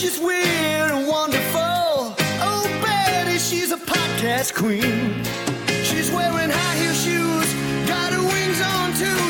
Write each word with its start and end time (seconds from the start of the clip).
She's 0.00 0.18
weird 0.18 0.92
and 0.92 1.06
wonderful. 1.06 1.60
Oh, 2.40 2.80
Betty, 2.82 3.36
she's 3.36 3.70
a 3.70 3.76
podcast 3.76 4.54
queen. 4.54 5.22
She's 5.84 6.10
wearing 6.10 6.48
high 6.48 6.76
heel 6.76 6.94
shoes, 6.94 7.86
got 7.86 8.10
her 8.14 8.22
wings 8.26 8.62
on 8.62 8.94
too. 8.94 9.29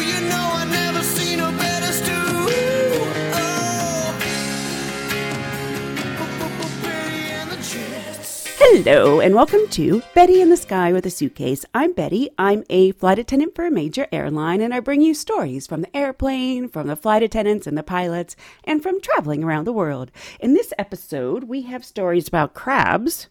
Hello, 8.72 9.18
and 9.18 9.34
welcome 9.34 9.66
to 9.70 10.00
Betty 10.14 10.40
in 10.40 10.48
the 10.48 10.56
Sky 10.56 10.92
with 10.92 11.04
a 11.04 11.10
Suitcase. 11.10 11.64
I'm 11.74 11.92
Betty. 11.92 12.30
I'm 12.38 12.62
a 12.70 12.92
flight 12.92 13.18
attendant 13.18 13.56
for 13.56 13.66
a 13.66 13.70
major 13.70 14.06
airline, 14.12 14.60
and 14.60 14.72
I 14.72 14.78
bring 14.78 15.02
you 15.02 15.12
stories 15.12 15.66
from 15.66 15.80
the 15.80 15.94
airplane, 15.94 16.68
from 16.68 16.86
the 16.86 16.94
flight 16.94 17.24
attendants 17.24 17.66
and 17.66 17.76
the 17.76 17.82
pilots, 17.82 18.36
and 18.62 18.80
from 18.80 19.00
traveling 19.00 19.42
around 19.42 19.64
the 19.64 19.72
world. 19.72 20.12
In 20.38 20.54
this 20.54 20.72
episode, 20.78 21.44
we 21.44 21.62
have 21.62 21.84
stories 21.84 22.28
about 22.28 22.54
crabs, 22.54 23.26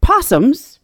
possums, 0.00 0.80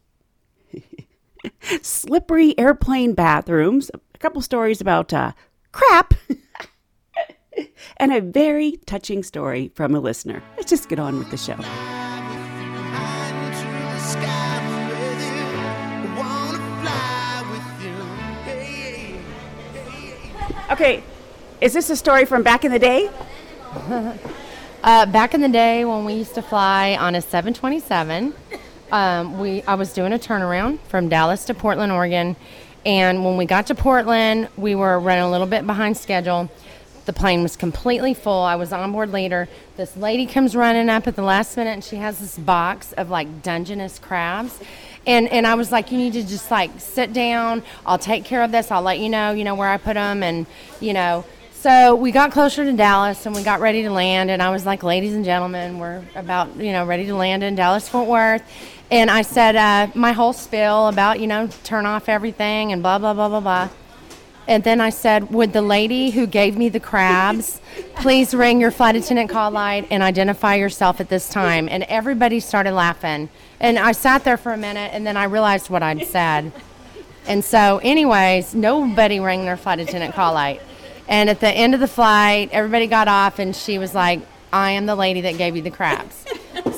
slippery 1.81 2.59
airplane 2.59 3.15
bathrooms, 3.15 3.91
a 3.95 4.19
couple 4.19 4.43
stories 4.43 4.83
about 4.83 5.15
uh, 5.15 5.33
crap. 5.73 6.13
And 7.97 8.13
a 8.13 8.21
very 8.21 8.79
touching 8.87 9.25
story 9.25 9.73
from 9.75 9.93
a 9.93 9.99
listener. 9.99 10.45
Let's 10.57 10.71
just 10.71 10.89
get 10.89 11.01
on 11.01 11.19
with 11.19 11.33
the 11.33 11.37
show. 11.37 11.57
Okay, 20.71 21.03
is 21.63 21.73
this 21.73 21.89
a 21.89 21.97
story 21.97 22.27
from 22.27 22.43
back 22.43 22.65
in 22.65 22.71
the 22.73 22.79
day? 22.79 23.11
Uh, 24.81 25.05
back 25.05 25.35
in 25.35 25.41
the 25.41 25.49
day 25.49 25.85
when 25.85 26.05
we 26.05 26.13
used 26.15 26.37
to 26.37 26.41
fly 26.41 26.97
on 27.01 27.17
a 27.17 27.21
727, 27.21 28.33
um, 28.93 29.41
we 29.41 29.61
I 29.63 29.75
was 29.75 29.93
doing 29.93 30.13
a 30.13 30.19
turnaround 30.21 30.79
from 30.83 31.09
Dallas 31.09 31.45
to 31.47 31.55
Portland, 31.55 31.91
Oregon, 31.91 32.37
and 32.87 33.25
when 33.25 33.37
we 33.37 33.45
got 33.45 33.67
to 33.67 33.75
Portland, 33.75 34.49
we 34.57 34.77
were 34.77 35.01
running 35.01 35.25
a 35.25 35.31
little 35.31 35.49
bit 35.49 35.67
behind 35.67 35.97
schedule. 35.97 36.49
The 37.09 37.15
plane 37.15 37.43
was 37.43 37.57
completely 37.57 38.13
full. 38.13 38.43
I 38.43 38.57
was 38.57 38.71
on 38.71 38.93
board 38.93 39.13
later. 39.13 39.49
This 39.79 39.97
lady 39.97 40.27
comes 40.27 40.55
running 40.55 40.91
up 40.91 41.07
at 41.07 41.17
the 41.17 41.23
last 41.23 41.57
minute, 41.57 41.71
and 41.71 41.83
she 41.83 41.97
has 41.97 42.19
this 42.19 42.37
box 42.37 42.93
of 42.93 43.09
like 43.09 43.43
Dungeness 43.43 43.99
crabs. 43.99 44.61
And, 45.07 45.27
and 45.29 45.47
I 45.47 45.55
was 45.55 45.73
like, 45.73 45.91
you 45.91 45.97
need 45.97 46.13
to 46.13 46.23
just 46.23 46.51
like 46.51 46.71
sit 46.77 47.15
down. 47.15 47.63
I'll 47.87 47.97
take 47.97 48.27
care 48.27 48.43
of 48.43 48.53
this. 48.53 48.71
I'll 48.71 48.83
let 48.83 48.99
you 48.99 49.09
know, 49.09 49.31
you 49.31 49.43
know, 49.43 49.55
where 49.55 49.71
I 49.71 49.79
put 49.79 49.95
them. 49.95 50.23
And, 50.23 50.45
you 50.81 50.93
know, 50.93 51.25
so 51.55 51.95
we 51.95 52.13
got 52.13 52.31
closer 52.31 52.63
to 52.63 52.75
Dallas 52.75 53.25
and 53.25 53.35
we 53.35 53.43
got 53.43 53.61
ready 53.61 53.85
to 53.85 53.91
land. 53.91 54.31
And 54.31 54.43
I 54.43 54.51
was 54.51 54.67
like, 54.67 54.83
ladies 54.83 55.15
and 55.15 55.25
gentlemen, 55.25 55.79
we're 55.79 56.03
about, 56.15 56.57
you 56.57 56.73
know, 56.73 56.85
ready 56.85 57.07
to 57.07 57.15
land 57.15 57.43
in 57.43 57.55
Dallas, 57.55 57.89
Fort 57.89 58.07
Worth. 58.07 58.43
And 58.91 59.11
I 59.11 59.23
said 59.23 59.57
uh, 59.57 59.91
my 59.95 60.13
whole 60.13 60.35
spiel 60.35 60.89
about, 60.89 61.21
you 61.21 61.27
know, 61.27 61.49
turn 61.65 61.87
off 61.87 62.11
everything 62.11 62.71
and 62.73 62.83
blah, 62.83 62.99
blah, 62.99 63.15
blah, 63.15 63.31
blah, 63.31 63.41
blah. 63.41 63.69
And 64.49 64.65
then 64.65 64.81
I 64.81 64.89
said, 64.89 65.31
Would 65.31 65.53
the 65.53 65.61
lady 65.61 66.11
who 66.11 66.27
gave 66.27 66.57
me 66.57 66.71
the 66.71 66.81
crabs 66.81 67.61
please 67.97 68.33
ring 68.33 68.61
your 68.61 68.71
flight 68.71 68.97
attendant 68.97 69.29
call 69.29 69.51
light 69.51 69.87
and 69.91 70.03
identify 70.03 70.55
yourself 70.55 71.01
at 71.01 71.11
this 71.11 71.29
time? 71.29 71.69
And 71.69 71.85
everybody 71.85 72.41
started 72.41 72.73
laughing. 72.73 73.29
And 73.61 73.79
I 73.79 73.93
sat 73.93 74.25
there 74.25 74.39
for 74.39 74.53
a 74.53 74.57
minute 74.57 74.91
and 74.95 75.07
then 75.07 75.19
I 75.19 75.25
realized 75.25 75.69
what 75.69 75.83
I'd 75.83 76.07
said. 76.07 76.51
And 77.27 77.45
so, 77.45 77.79
anyways, 77.83 78.55
nobody 78.55 79.21
rang 79.21 79.45
their 79.45 79.59
flight 79.59 79.81
attendant 79.81 80.15
call 80.15 80.33
light. 80.33 80.63
And 81.09 81.29
at 81.29 81.41
the 81.41 81.51
end 81.51 81.75
of 81.75 81.81
the 81.81 81.89
flight, 81.89 82.49
everybody 82.51 82.87
got 82.87 83.07
off 83.07 83.39
and 83.39 83.55
she 83.55 83.79
was 83.79 83.95
like, 83.95 84.21
I 84.51 84.71
am 84.73 84.87
the 84.87 84.97
lady 84.97 85.21
that 85.23 85.37
gave 85.37 85.57
you 85.57 85.63
the 85.63 85.71
crabs. 85.71 86.25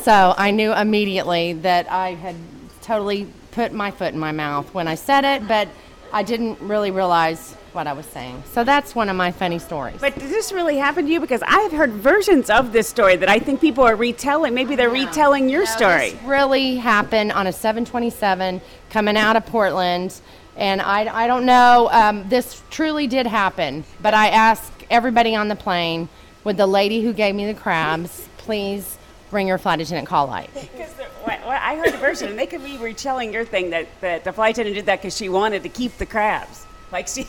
So 0.03 0.35
I 0.37 0.51
knew 0.51 0.73
immediately 0.73 1.53
that 1.53 1.89
I 1.89 2.15
had 2.15 2.35
totally 2.83 3.29
put 3.53 3.73
my 3.73 3.93
foot 3.93 4.13
in 4.13 4.19
my 4.19 4.33
mouth 4.33 4.75
when 4.75 4.89
I 4.89 4.97
said 4.97 5.25
it, 5.25 5.47
but 5.47 5.69
I 6.13 6.25
didn't 6.25 6.61
really 6.61 6.91
realize 6.91 7.57
what 7.73 7.87
I 7.87 7.93
was 7.93 8.07
saying. 8.07 8.43
So 8.53 8.65
that's 8.65 8.95
one 8.95 9.09
of 9.09 9.17
my 9.17 9.31
funny 9.31 9.59
stories. 9.59 10.01
But 10.01 10.15
did 10.15 10.31
this 10.31 10.53
really 10.53 10.77
happen 10.77 11.07
to 11.07 11.11
you? 11.13 11.21
Because 11.21 11.43
I 11.43 11.61
have 11.61 11.73
heard 11.73 11.93
versions 11.93 12.51
of 12.51 12.73
this 12.73 12.89
story 12.89 13.17
that 13.17 13.29
I 13.29 13.39
think 13.39 13.61
people 13.61 13.85
are 13.85 13.97
retelling. 13.97 14.55
Maybe 14.55 14.77
they're 14.77 14.91
retelling 14.91 15.49
your 15.49 15.61
No, 15.65 15.67
story. 15.67 16.11
This 16.11 16.23
really 16.25 16.77
happened 16.77 17.33
on 17.33 17.47
a 17.47 17.53
727 17.53 18.61
coming 18.91 19.17
out 19.17 19.37
of 19.37 19.47
Portland. 19.47 20.21
And 20.57 20.83
I, 20.83 21.25
I 21.25 21.27
don't 21.27 21.47
know, 21.47 21.89
um, 21.93 22.29
this 22.29 22.63
truly 22.71 23.07
did 23.07 23.27
happen. 23.27 23.85
But 24.03 24.15
I 24.15 24.29
asked 24.29 24.73
everybody 24.91 25.35
on 25.35 25.49
the 25.49 25.57
plane, 25.57 26.09
would 26.45 26.57
the 26.57 26.67
lady 26.67 27.03
who 27.03 27.13
gave 27.13 27.35
me 27.35 27.47
the 27.47 27.59
crabs 27.59 28.29
please 28.39 28.99
bring 29.31 29.47
your 29.47 29.59
flight 29.59 29.81
attendant 29.81 30.09
call 30.09 30.27
light? 30.27 30.51
Because 30.55 30.91
what- 31.23 31.39
what- 31.47 31.61
I 31.63 31.77
heard 31.77 31.95
a 31.95 31.99
version, 31.99 32.29
and 32.31 32.39
they 32.39 32.47
could 32.47 32.65
be 32.65 32.77
retelling 32.79 33.33
your 33.33 33.45
thing 33.45 33.71
that, 33.71 33.87
that 34.01 34.25
the 34.25 34.33
flight 34.33 34.57
attendant 34.57 34.75
did 34.75 34.87
that 34.87 35.01
because 35.01 35.17
she 35.17 35.29
wanted 35.29 35.63
to 35.63 35.69
keep 35.69 35.97
the 35.99 36.07
crabs. 36.07 36.67
Like 36.91 37.07
she. 37.07 37.27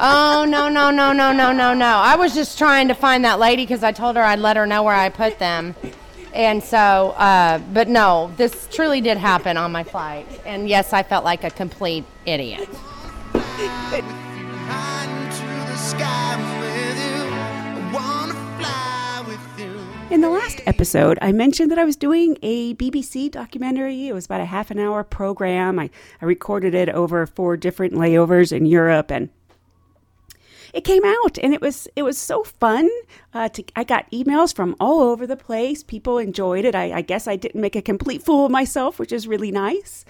Oh, 0.00 0.46
no, 0.48 0.68
no, 0.68 0.92
no, 0.92 1.12
no, 1.12 1.32
no, 1.32 1.52
no, 1.52 1.74
no. 1.74 1.86
I 1.86 2.14
was 2.14 2.32
just 2.32 2.56
trying 2.56 2.86
to 2.86 2.94
find 2.94 3.24
that 3.24 3.40
lady 3.40 3.64
because 3.64 3.82
I 3.82 3.90
told 3.90 4.14
her 4.14 4.22
I'd 4.22 4.38
let 4.38 4.56
her 4.56 4.64
know 4.64 4.84
where 4.84 4.94
I 4.94 5.08
put 5.08 5.40
them. 5.40 5.74
And 6.32 6.62
so, 6.62 7.10
uh, 7.16 7.58
but 7.72 7.88
no, 7.88 8.30
this 8.36 8.68
truly 8.70 9.00
did 9.00 9.18
happen 9.18 9.56
on 9.56 9.72
my 9.72 9.82
flight. 9.82 10.26
And 10.46 10.68
yes, 10.68 10.92
I 10.92 11.02
felt 11.02 11.24
like 11.24 11.42
a 11.42 11.50
complete 11.50 12.04
idiot. 12.26 12.68
In 20.10 20.20
the 20.20 20.30
last 20.30 20.60
episode, 20.64 21.18
I 21.20 21.32
mentioned 21.32 21.70
that 21.72 21.78
I 21.78 21.84
was 21.84 21.96
doing 21.96 22.38
a 22.40 22.74
BBC 22.74 23.30
documentary. 23.32 24.06
It 24.08 24.12
was 24.12 24.26
about 24.26 24.40
a 24.40 24.46
half 24.46 24.70
an 24.70 24.78
hour 24.78 25.02
program. 25.02 25.78
I, 25.78 25.90
I 26.22 26.24
recorded 26.24 26.74
it 26.74 26.88
over 26.88 27.26
four 27.26 27.56
different 27.56 27.94
layovers 27.94 28.56
in 28.56 28.64
Europe 28.64 29.10
and 29.10 29.28
it 30.72 30.84
came 30.84 31.04
out 31.04 31.38
and 31.42 31.54
it 31.54 31.60
was 31.60 31.88
it 31.96 32.02
was 32.02 32.18
so 32.18 32.42
fun 32.44 32.88
uh, 33.34 33.48
to, 33.48 33.64
i 33.76 33.84
got 33.84 34.10
emails 34.10 34.54
from 34.54 34.76
all 34.80 35.00
over 35.00 35.26
the 35.26 35.36
place. 35.36 35.82
People 35.82 36.18
enjoyed 36.18 36.64
it. 36.64 36.74
I, 36.74 36.92
I 36.98 37.02
guess 37.02 37.26
i 37.26 37.36
didn't 37.36 37.60
make 37.60 37.76
a 37.76 37.82
complete 37.82 38.22
fool 38.22 38.46
of 38.46 38.52
myself 38.52 38.98
which 38.98 39.12
is 39.12 39.28
really 39.28 39.50
nice. 39.50 40.04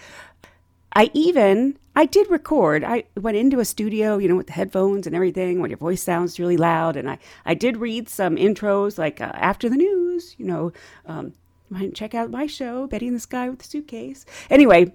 I 0.95 1.11
even 1.13 1.79
i 1.95 2.07
did 2.07 2.31
record. 2.31 2.85
I 2.85 3.05
went 3.17 3.37
into 3.37 3.61
a 3.61 3.65
studio 3.65 4.19
you 4.19 4.29
know 4.29 4.37
with 4.37 4.49
the 4.49 4.53
headphones 4.53 5.07
and 5.07 5.15
everything 5.15 5.61
when 5.61 5.71
your 5.71 5.79
voice 5.79 6.03
sounds 6.03 6.39
really 6.39 6.57
loud 6.57 6.97
and 6.97 7.09
i 7.11 7.19
i 7.45 7.55
did 7.55 7.77
read 7.77 8.09
some 8.09 8.37
intros 8.37 8.99
like 8.99 9.21
uh, 9.21 9.33
after 9.35 9.69
the 9.69 9.77
news 9.77 10.35
you 10.39 10.47
know 10.47 10.73
um, 11.07 11.33
check 11.95 12.15
out 12.15 12.31
my 12.31 12.47
show 12.47 12.87
betty 12.87 13.07
in 13.07 13.15
the 13.15 13.21
sky 13.21 13.49
with 13.49 13.59
the 13.61 13.65
suitcase. 13.67 14.25
Anyway 14.51 14.93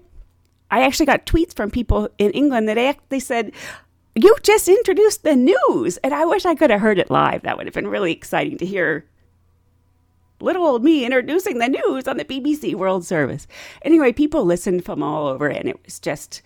I 0.70 0.82
actually 0.82 1.06
got 1.06 1.24
tweets 1.24 1.54
from 1.54 1.70
people 1.70 2.08
in 2.18 2.32
England 2.32 2.68
that 2.68 2.78
act, 2.78 3.08
they 3.08 3.20
said, 3.20 3.52
"You 4.14 4.34
just 4.42 4.68
introduced 4.68 5.22
the 5.22 5.36
news," 5.36 5.96
and 5.98 6.14
I 6.14 6.24
wish 6.24 6.44
I 6.44 6.54
could 6.54 6.70
have 6.70 6.80
heard 6.80 6.98
it 6.98 7.10
live. 7.10 7.42
That 7.42 7.56
would 7.56 7.66
have 7.66 7.74
been 7.74 7.88
really 7.88 8.12
exciting 8.12 8.58
to 8.58 8.66
hear. 8.66 9.06
Little 10.40 10.66
old 10.66 10.84
me 10.84 11.04
introducing 11.04 11.58
the 11.58 11.68
news 11.68 12.06
on 12.08 12.16
the 12.16 12.24
BBC 12.24 12.74
World 12.74 13.06
Service. 13.06 13.46
Anyway, 13.82 14.12
people 14.12 14.44
listened 14.44 14.84
from 14.84 15.02
all 15.02 15.26
over, 15.26 15.48
and 15.48 15.68
it 15.68 15.82
was 15.84 15.98
just 16.00 16.42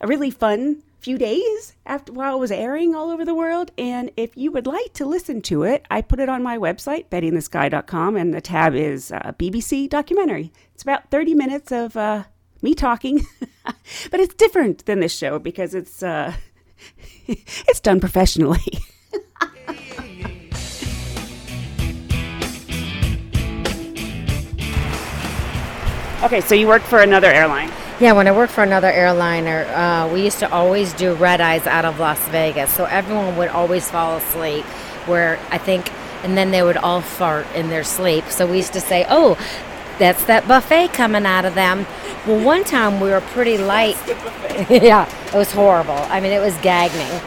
a 0.00 0.06
really 0.06 0.30
fun 0.30 0.82
few 1.00 1.16
days 1.18 1.74
after 1.86 2.12
while 2.12 2.36
it 2.36 2.40
was 2.40 2.50
airing 2.50 2.94
all 2.94 3.10
over 3.10 3.24
the 3.24 3.34
world. 3.34 3.70
And 3.78 4.10
if 4.16 4.36
you 4.36 4.50
would 4.52 4.66
like 4.66 4.92
to 4.94 5.06
listen 5.06 5.40
to 5.42 5.62
it, 5.62 5.86
I 5.90 6.02
put 6.02 6.20
it 6.20 6.28
on 6.28 6.42
my 6.42 6.58
website, 6.58 7.08
bettyinthesky.com, 7.08 8.16
and 8.16 8.34
the 8.34 8.40
tab 8.40 8.74
is 8.74 9.12
uh, 9.12 9.32
BBC 9.38 9.88
documentary. 9.88 10.52
It's 10.74 10.82
about 10.82 11.10
30 11.10 11.34
minutes 11.34 11.72
of 11.72 11.96
uh, 11.96 12.24
me 12.62 12.74
talking, 12.74 13.26
but 13.64 14.20
it's 14.20 14.34
different 14.34 14.86
than 14.86 15.00
this 15.00 15.16
show 15.16 15.38
because 15.38 15.74
it's 15.74 16.02
uh, 16.02 16.34
it's 17.26 17.80
done 17.80 18.00
professionally. 18.00 18.60
okay, 26.22 26.40
so 26.40 26.54
you 26.54 26.66
work 26.66 26.82
for 26.82 27.00
another 27.00 27.28
airline. 27.28 27.70
Yeah, 28.00 28.12
when 28.12 28.28
I 28.28 28.32
worked 28.32 28.52
for 28.52 28.62
another 28.62 28.86
airliner, 28.86 29.64
uh, 29.64 30.12
we 30.12 30.22
used 30.22 30.38
to 30.38 30.52
always 30.52 30.92
do 30.92 31.14
red 31.14 31.40
eyes 31.40 31.66
out 31.66 31.84
of 31.84 31.98
Las 31.98 32.20
Vegas. 32.28 32.72
So 32.72 32.84
everyone 32.84 33.36
would 33.36 33.48
always 33.48 33.90
fall 33.90 34.18
asleep, 34.18 34.64
where 35.06 35.36
I 35.50 35.58
think, 35.58 35.90
and 36.22 36.36
then 36.36 36.52
they 36.52 36.62
would 36.62 36.76
all 36.76 37.00
fart 37.00 37.44
in 37.56 37.70
their 37.70 37.82
sleep. 37.82 38.24
So 38.26 38.46
we 38.46 38.58
used 38.58 38.72
to 38.74 38.80
say, 38.80 39.04
oh, 39.08 39.36
that's 39.98 40.24
that 40.24 40.46
buffet 40.46 40.88
coming 40.88 41.26
out 41.26 41.44
of 41.44 41.54
them. 41.54 41.86
Well, 42.26 42.44
one 42.44 42.64
time 42.64 43.00
we 43.00 43.10
were 43.10 43.20
pretty 43.20 43.58
light. 43.58 43.96
yeah, 44.70 45.08
it 45.26 45.34
was 45.34 45.52
horrible. 45.52 45.92
I 45.94 46.20
mean, 46.20 46.32
it 46.32 46.40
was 46.40 46.56
gagging. 46.58 47.20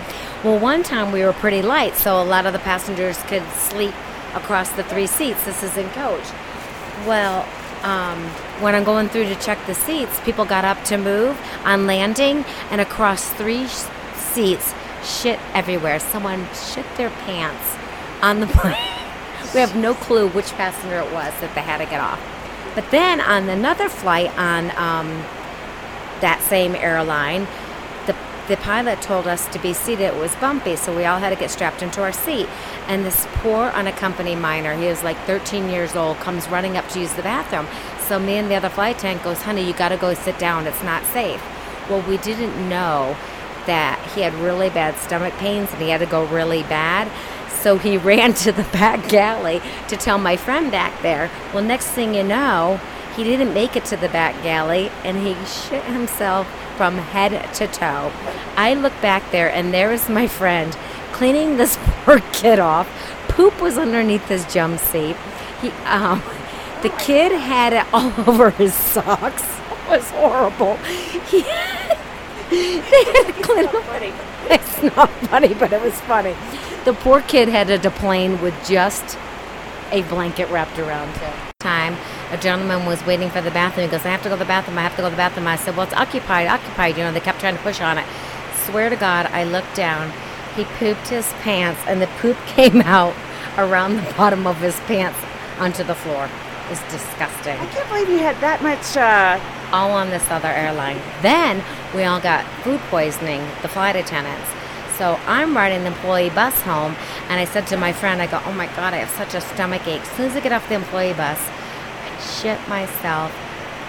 Well, 0.43 0.59
one 0.59 0.83
time 0.83 1.11
we 1.11 1.23
were 1.23 1.33
pretty 1.33 1.61
light, 1.61 1.95
so 1.95 2.21
a 2.21 2.23
lot 2.23 2.45
of 2.45 2.53
the 2.53 2.59
passengers 2.59 3.17
could 3.23 3.43
sleep 3.53 3.93
across 4.33 4.71
the 4.71 4.83
three 4.83 5.07
seats. 5.07 5.43
This 5.45 5.63
is 5.63 5.77
in 5.77 5.87
coach. 5.89 6.23
Well, 7.05 7.47
um, 7.83 8.19
when 8.61 8.75
I'm 8.75 8.83
going 8.83 9.09
through 9.09 9.25
to 9.25 9.35
check 9.35 9.57
the 9.65 9.75
seats, 9.75 10.19
people 10.21 10.45
got 10.45 10.65
up 10.65 10.83
to 10.85 10.97
move 10.97 11.39
on 11.63 11.87
landing, 11.87 12.45
and 12.69 12.81
across 12.81 13.27
three 13.33 13.67
sh- 13.67 13.85
seats, 14.15 14.73
shit 15.03 15.39
everywhere. 15.53 15.99
Someone 15.99 16.47
shit 16.53 16.85
their 16.97 17.09
pants 17.09 17.75
on 18.21 18.39
the 18.39 18.47
plane. 18.57 18.75
we 19.53 19.59
have 19.59 19.75
no 19.75 19.93
clue 19.93 20.27
which 20.29 20.51
passenger 20.53 20.99
it 20.99 21.11
was 21.11 21.33
that 21.41 21.53
they 21.55 21.61
had 21.61 21.79
to 21.79 21.85
get 21.85 21.99
off. 21.99 22.19
But 22.75 22.89
then 22.91 23.19
on 23.19 23.49
another 23.49 23.89
flight 23.89 24.35
on 24.37 24.71
um, 24.71 25.07
that 26.21 26.41
same 26.41 26.75
airline, 26.75 27.47
the 28.07 28.15
the 28.47 28.57
pilot 28.57 29.01
told 29.01 29.27
us 29.27 29.47
to 29.49 29.59
be 29.59 29.73
seated. 29.73 30.03
It 30.03 30.15
was 30.15 30.35
bumpy, 30.35 30.75
so 30.75 30.95
we 30.95 31.05
all 31.05 31.19
had 31.19 31.29
to 31.29 31.35
get 31.35 31.51
strapped 31.51 31.81
into 31.81 32.01
our 32.01 32.11
seat. 32.11 32.47
And 32.87 33.05
this 33.05 33.27
poor 33.35 33.67
unaccompanied 33.67 34.39
minor, 34.39 34.75
he 34.75 34.87
was 34.87 35.03
like 35.03 35.17
13 35.25 35.69
years 35.69 35.95
old, 35.95 36.17
comes 36.17 36.47
running 36.49 36.77
up 36.77 36.87
to 36.89 36.99
use 36.99 37.13
the 37.13 37.21
bathroom. 37.21 37.67
So 38.07 38.19
me 38.19 38.37
and 38.37 38.49
the 38.49 38.55
other 38.55 38.69
flight 38.69 38.97
attendant 38.97 39.23
goes, 39.23 39.41
"Honey, 39.43 39.65
you 39.65 39.73
got 39.73 39.89
to 39.89 39.97
go 39.97 40.13
sit 40.13 40.37
down. 40.39 40.67
It's 40.67 40.83
not 40.83 41.05
safe." 41.05 41.41
Well, 41.89 42.01
we 42.07 42.17
didn't 42.17 42.69
know 42.69 43.15
that 43.65 43.99
he 44.15 44.21
had 44.21 44.33
really 44.35 44.69
bad 44.69 44.97
stomach 44.97 45.33
pains 45.35 45.71
and 45.71 45.81
he 45.81 45.89
had 45.89 45.99
to 45.99 46.05
go 46.05 46.25
really 46.25 46.63
bad. 46.63 47.07
So 47.61 47.77
he 47.77 47.97
ran 48.11 48.33
to 48.35 48.51
the 48.51 48.63
back 48.63 49.07
galley 49.09 49.61
to 49.87 49.97
tell 49.97 50.17
my 50.17 50.37
friend 50.37 50.71
back 50.71 51.01
there. 51.01 51.29
Well, 51.53 51.63
next 51.63 51.87
thing 51.87 52.13
you 52.13 52.23
know, 52.23 52.79
he 53.15 53.23
didn't 53.23 53.53
make 53.53 53.75
it 53.75 53.85
to 53.85 53.97
the 53.97 54.09
back 54.09 54.41
galley 54.43 54.89
and 55.03 55.17
he 55.17 55.33
shit 55.45 55.83
himself 55.85 56.47
from 56.77 56.97
head 56.97 57.53
to 57.55 57.67
toe. 57.67 58.11
I 58.55 58.73
look 58.73 58.93
back 59.01 59.29
there 59.31 59.51
and 59.51 59.73
there 59.73 59.91
is 59.91 60.09
my 60.09 60.27
friend 60.27 60.75
cleaning 61.11 61.57
this 61.57 61.77
poor 61.81 62.19
kid 62.33 62.59
off. 62.59 62.87
Poop 63.27 63.61
was 63.61 63.77
underneath 63.77 64.27
his 64.27 64.51
jump 64.51 64.79
seat. 64.79 65.15
He, 65.61 65.69
um, 65.85 66.23
the 66.81 66.89
kid 66.89 67.31
had 67.31 67.73
it 67.73 67.85
all 67.93 68.13
over 68.27 68.49
his 68.51 68.73
socks. 68.73 69.43
It 69.43 69.89
was 69.89 70.09
horrible. 70.11 70.77
He, 70.77 71.41
they 72.49 73.03
had 73.05 73.27
to 73.27 73.43
clean 73.43 73.65
up. 73.65 73.75
It's 74.49 74.95
not 74.95 75.09
funny, 75.27 75.53
but 75.53 75.71
it 75.71 75.81
was 75.81 75.99
funny. 76.01 76.35
The 76.83 76.93
poor 76.93 77.21
kid 77.21 77.47
had 77.47 77.69
a 77.69 77.91
plane 77.91 78.41
with 78.41 78.55
just 78.67 79.15
a 79.91 80.01
blanket 80.03 80.49
wrapped 80.49 80.79
around 80.79 81.15
him. 81.17 81.33
Time, 81.59 81.95
a 82.31 82.37
gentleman 82.37 82.87
was 82.87 83.05
waiting 83.05 83.29
for 83.29 83.39
the 83.39 83.51
bathroom. 83.51 83.85
He 83.87 83.91
goes, 83.91 84.03
I 84.03 84.09
have 84.09 84.23
to 84.23 84.29
go 84.29 84.35
to 84.35 84.39
the 84.39 84.45
bathroom. 84.45 84.79
I 84.79 84.81
have 84.81 84.95
to 84.95 85.03
go 85.03 85.07
to 85.07 85.11
the 85.11 85.17
bathroom. 85.17 85.45
I 85.45 85.57
said, 85.57 85.77
Well, 85.77 85.85
it's 85.85 85.93
occupied, 85.93 86.47
occupied. 86.47 86.97
You 86.97 87.03
know, 87.03 87.11
they 87.11 87.19
kept 87.19 87.39
trying 87.39 87.55
to 87.55 87.61
push 87.61 87.81
on 87.81 87.99
it. 87.99 88.05
Swear 88.65 88.89
to 88.89 88.95
God, 88.95 89.27
I 89.27 89.43
looked 89.43 89.75
down. 89.75 90.11
He 90.55 90.63
pooped 90.63 91.07
his 91.09 91.31
pants, 91.43 91.79
and 91.85 92.01
the 92.01 92.07
poop 92.19 92.35
came 92.47 92.81
out 92.81 93.13
around 93.59 93.97
the 93.97 94.13
bottom 94.17 94.47
of 94.47 94.57
his 94.57 94.79
pants 94.81 95.19
onto 95.59 95.83
the 95.83 95.95
floor. 95.95 96.29
It's 96.71 96.81
disgusting 96.91 97.59
I 97.59 97.65
can't 97.67 97.87
believe 97.89 98.09
you 98.09 98.19
had 98.19 98.39
that 98.41 98.63
much. 98.63 98.97
Uh, 98.97 99.37
all 99.71 99.91
on 99.91 100.09
this 100.09 100.29
other 100.31 100.47
airline. 100.47 100.99
Then 101.21 101.63
we 101.95 102.03
all 102.03 102.19
got 102.19 102.45
food 102.63 102.79
poisoning, 102.89 103.41
the 103.61 103.67
flight 103.67 103.95
attendants. 103.95 104.49
So 104.97 105.19
I'm 105.25 105.55
riding 105.55 105.81
the 105.81 105.87
employee 105.87 106.29
bus 106.29 106.59
home, 106.61 106.95
and 107.29 107.39
I 107.39 107.45
said 107.45 107.67
to 107.67 107.77
my 107.77 107.93
friend, 107.93 108.21
I 108.21 108.27
go, 108.27 108.41
Oh 108.45 108.53
my 108.53 108.67
God, 108.67 108.93
I 108.93 108.97
have 108.97 109.09
such 109.09 109.33
a 109.33 109.41
stomach 109.41 109.87
ache. 109.87 110.01
As 110.01 110.11
soon 110.11 110.25
as 110.27 110.35
I 110.35 110.39
get 110.39 110.51
off 110.51 110.67
the 110.67 110.75
employee 110.75 111.13
bus, 111.13 111.39
I 111.39 112.19
shit 112.19 112.59
myself 112.67 113.33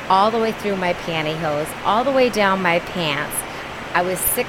all 0.08 0.30
the 0.30 0.38
way 0.38 0.52
through 0.52 0.76
my 0.76 0.94
pantyhose, 0.94 1.68
all 1.84 2.04
the 2.04 2.12
way 2.12 2.28
down 2.28 2.62
my 2.62 2.78
pants. 2.80 3.36
I 3.94 4.02
was 4.02 4.18
sick 4.18 4.46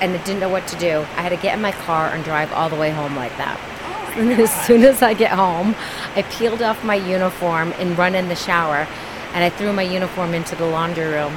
and 0.00 0.12
didn't 0.24 0.40
know 0.40 0.48
what 0.48 0.66
to 0.68 0.78
do. 0.78 0.98
I 1.16 1.22
had 1.22 1.30
to 1.30 1.36
get 1.36 1.54
in 1.54 1.60
my 1.60 1.72
car 1.72 2.08
and 2.08 2.24
drive 2.24 2.52
all 2.52 2.68
the 2.68 2.76
way 2.76 2.90
home 2.90 3.16
like 3.16 3.36
that. 3.36 3.58
Oh 3.82 4.20
and 4.20 4.32
as 4.40 4.52
soon 4.66 4.82
as 4.82 5.02
I 5.02 5.14
get 5.14 5.32
home, 5.32 5.74
I 6.16 6.22
peeled 6.22 6.62
off 6.62 6.84
my 6.84 6.94
uniform 6.94 7.72
and 7.78 7.96
run 7.98 8.14
in 8.14 8.28
the 8.28 8.36
shower, 8.36 8.86
and 9.34 9.44
I 9.44 9.50
threw 9.50 9.72
my 9.72 9.82
uniform 9.82 10.34
into 10.34 10.54
the 10.56 10.66
laundry 10.66 11.06
room. 11.06 11.34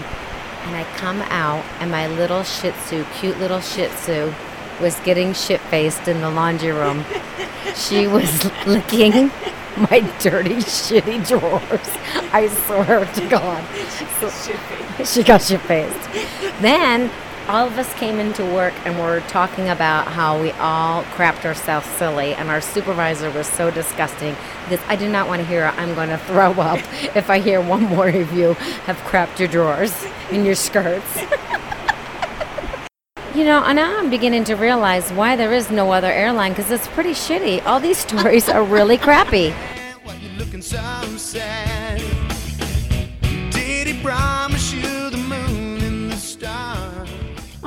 And 0.65 0.75
I 0.75 0.83
come 0.97 1.21
out, 1.23 1.65
and 1.79 1.91
my 1.91 2.07
little 2.07 2.43
Shih 2.43 2.71
Tzu, 2.71 3.05
cute 3.19 3.39
little 3.39 3.61
Shih 3.61 3.87
Tzu, 3.87 4.33
was 4.79 4.99
getting 5.01 5.33
shit 5.33 5.59
faced 5.61 6.07
in 6.07 6.21
the 6.21 6.29
laundry 6.29 6.71
room. 6.71 7.03
she 7.75 8.07
was 8.07 8.45
licking 8.65 9.31
my 9.77 9.99
dirty, 10.19 10.55
shitty 10.55 11.27
drawers. 11.27 11.89
I 12.33 12.47
swear 12.65 13.05
to 13.05 13.29
God. 13.29 13.63
She 15.05 15.23
got 15.23 15.41
shit 15.41 15.61
faced. 15.61 16.11
Then 16.61 17.09
all 17.51 17.67
of 17.67 17.77
us 17.77 17.93
came 17.95 18.17
into 18.17 18.45
work 18.45 18.73
and 18.85 18.97
we're 18.97 19.19
talking 19.27 19.67
about 19.67 20.07
how 20.07 20.41
we 20.41 20.51
all 20.51 21.03
crapped 21.15 21.43
ourselves 21.43 21.85
silly, 21.85 22.33
and 22.33 22.49
our 22.49 22.61
supervisor 22.61 23.29
was 23.31 23.45
so 23.45 23.69
disgusting 23.69 24.37
because 24.63 24.79
I 24.87 24.95
did 24.95 25.11
not 25.11 25.27
want 25.27 25.41
to 25.41 25.45
hear 25.45 25.65
I'm 25.65 25.93
going 25.93 26.07
to 26.07 26.17
throw 26.17 26.53
up 26.53 26.77
if 27.13 27.29
I 27.29 27.39
hear 27.39 27.59
one 27.59 27.83
more 27.83 28.07
of 28.07 28.31
you 28.31 28.53
have 28.87 28.95
crapped 28.99 29.37
your 29.37 29.49
drawers 29.49 29.93
in 30.31 30.45
your 30.45 30.55
skirts. 30.55 31.21
You 33.33 33.45
know, 33.45 33.63
and 33.63 33.77
now 33.77 33.97
I'm 33.97 34.09
beginning 34.09 34.43
to 34.43 34.55
realize 34.55 35.09
why 35.13 35.37
there 35.37 35.53
is 35.53 35.71
no 35.71 35.93
other 35.93 36.11
airline 36.11 36.51
because 36.51 36.69
it's 36.69 36.85
pretty 36.89 37.11
shitty. 37.11 37.65
All 37.65 37.79
these 37.79 37.97
stories 37.97 38.49
are 38.49 38.61
really 38.61 38.97
crappy. 38.97 39.55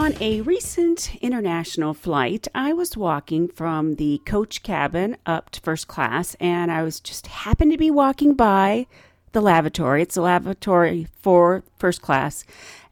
On 0.04 0.14
a 0.20 0.42
recent 0.42 1.16
international 1.22 1.94
flight, 1.94 2.46
I 2.54 2.74
was 2.74 2.94
walking 2.94 3.48
from 3.48 3.94
the 3.94 4.20
coach 4.26 4.62
cabin 4.62 5.16
up 5.24 5.48
to 5.52 5.62
first 5.62 5.88
class, 5.88 6.36
and 6.38 6.70
I 6.70 6.82
was 6.82 7.00
just 7.00 7.26
happened 7.26 7.72
to 7.72 7.78
be 7.78 7.90
walking 7.90 8.34
by 8.34 8.86
the 9.32 9.40
lavatory. 9.40 10.02
It's 10.02 10.18
a 10.18 10.20
lavatory 10.20 11.08
for 11.22 11.64
first 11.78 12.02
class. 12.02 12.44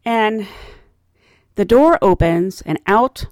And 0.06 0.46
the 1.56 1.66
door 1.66 1.98
opens, 2.00 2.62
and 2.62 2.80
out 2.86 3.26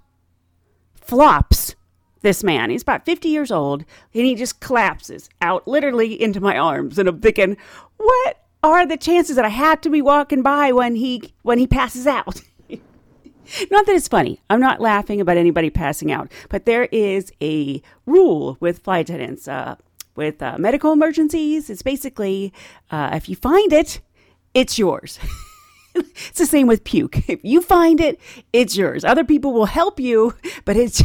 flops 0.94 1.74
this 2.20 2.44
man. 2.44 2.68
He's 2.68 2.82
about 2.82 3.06
50 3.06 3.30
years 3.30 3.50
old, 3.50 3.86
and 4.12 4.26
he 4.26 4.34
just 4.34 4.60
collapses 4.60 5.30
out 5.40 5.66
literally 5.66 6.20
into 6.20 6.42
my 6.42 6.58
arms. 6.58 6.98
And 6.98 7.08
I'm 7.08 7.22
thinking, 7.22 7.56
what 7.96 8.44
are 8.62 8.84
the 8.84 8.98
chances 8.98 9.36
that 9.36 9.46
I 9.46 9.48
have 9.48 9.80
to 9.80 9.88
be 9.88 10.02
walking 10.02 10.42
by 10.42 10.70
when 10.70 10.96
he 10.96 11.32
when 11.40 11.56
he 11.56 11.66
passes 11.66 12.06
out? 12.06 12.42
Not 13.70 13.86
that 13.86 13.96
it's 13.96 14.08
funny. 14.08 14.40
I'm 14.48 14.60
not 14.60 14.80
laughing 14.80 15.20
about 15.20 15.36
anybody 15.36 15.70
passing 15.70 16.12
out, 16.12 16.30
but 16.48 16.64
there 16.66 16.84
is 16.84 17.32
a 17.42 17.82
rule 18.06 18.56
with 18.60 18.80
flight 18.80 19.08
attendants. 19.08 19.48
Uh, 19.48 19.76
with 20.16 20.42
uh, 20.42 20.58
medical 20.58 20.92
emergencies, 20.92 21.70
it's 21.70 21.82
basically 21.82 22.52
uh, 22.90 23.10
if 23.14 23.28
you 23.28 23.36
find 23.36 23.72
it, 23.72 24.00
it's 24.54 24.78
yours. 24.78 25.18
it's 25.94 26.38
the 26.38 26.46
same 26.46 26.66
with 26.66 26.84
puke. 26.84 27.16
If 27.28 27.40
you 27.42 27.60
find 27.60 28.00
it, 28.00 28.20
it's 28.52 28.76
yours. 28.76 29.04
Other 29.04 29.24
people 29.24 29.52
will 29.52 29.66
help 29.66 30.00
you, 30.00 30.34
but 30.64 30.76
it's 30.76 31.02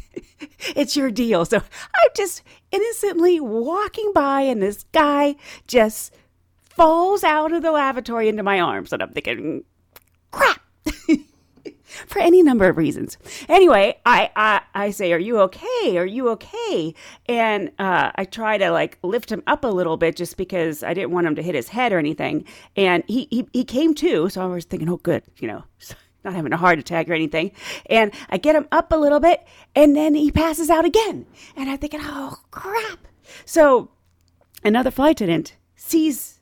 it's 0.76 0.96
your 0.96 1.10
deal. 1.10 1.44
So 1.44 1.58
I'm 1.58 2.10
just 2.16 2.42
innocently 2.70 3.38
walking 3.40 4.12
by, 4.14 4.42
and 4.42 4.62
this 4.62 4.84
guy 4.92 5.36
just 5.66 6.14
falls 6.62 7.22
out 7.22 7.52
of 7.52 7.62
the 7.62 7.70
lavatory 7.70 8.28
into 8.28 8.42
my 8.42 8.60
arms, 8.60 8.92
and 8.92 9.02
I'm 9.02 9.12
thinking, 9.12 9.64
crap. 10.30 10.61
For 12.06 12.20
any 12.20 12.42
number 12.42 12.68
of 12.68 12.76
reasons. 12.76 13.18
Anyway, 13.48 14.00
I, 14.06 14.30
I 14.36 14.60
I 14.74 14.90
say, 14.90 15.12
"Are 15.12 15.18
you 15.18 15.40
okay? 15.40 15.96
Are 15.96 16.06
you 16.06 16.28
okay?" 16.30 16.94
And 17.26 17.70
uh, 17.78 18.12
I 18.14 18.24
try 18.24 18.58
to 18.58 18.70
like 18.70 18.98
lift 19.02 19.30
him 19.30 19.42
up 19.46 19.64
a 19.64 19.68
little 19.68 19.96
bit, 19.96 20.16
just 20.16 20.36
because 20.36 20.82
I 20.82 20.94
didn't 20.94 21.10
want 21.10 21.26
him 21.26 21.34
to 21.36 21.42
hit 21.42 21.54
his 21.54 21.68
head 21.68 21.92
or 21.92 21.98
anything. 21.98 22.44
And 22.76 23.04
he 23.06 23.28
he, 23.30 23.46
he 23.52 23.64
came 23.64 23.94
to, 23.96 24.28
so 24.28 24.42
I 24.42 24.46
was 24.46 24.64
thinking, 24.64 24.88
"Oh, 24.88 24.96
good, 24.96 25.22
you 25.38 25.48
know, 25.48 25.64
not 26.24 26.34
having 26.34 26.52
a 26.52 26.56
heart 26.56 26.78
attack 26.78 27.08
or 27.08 27.14
anything. 27.14 27.52
And 27.86 28.12
I 28.28 28.38
get 28.38 28.56
him 28.56 28.68
up 28.72 28.92
a 28.92 28.96
little 28.96 29.20
bit, 29.20 29.46
and 29.74 29.96
then 29.96 30.14
he 30.14 30.30
passes 30.30 30.70
out 30.70 30.84
again. 30.84 31.26
And 31.56 31.70
I'm 31.70 31.78
thinking, 31.78 32.00
oh, 32.02 32.38
crap. 32.50 33.06
So 33.44 33.90
another 34.64 34.90
flight 34.90 35.20
attendant 35.20 35.56
sees 35.76 36.40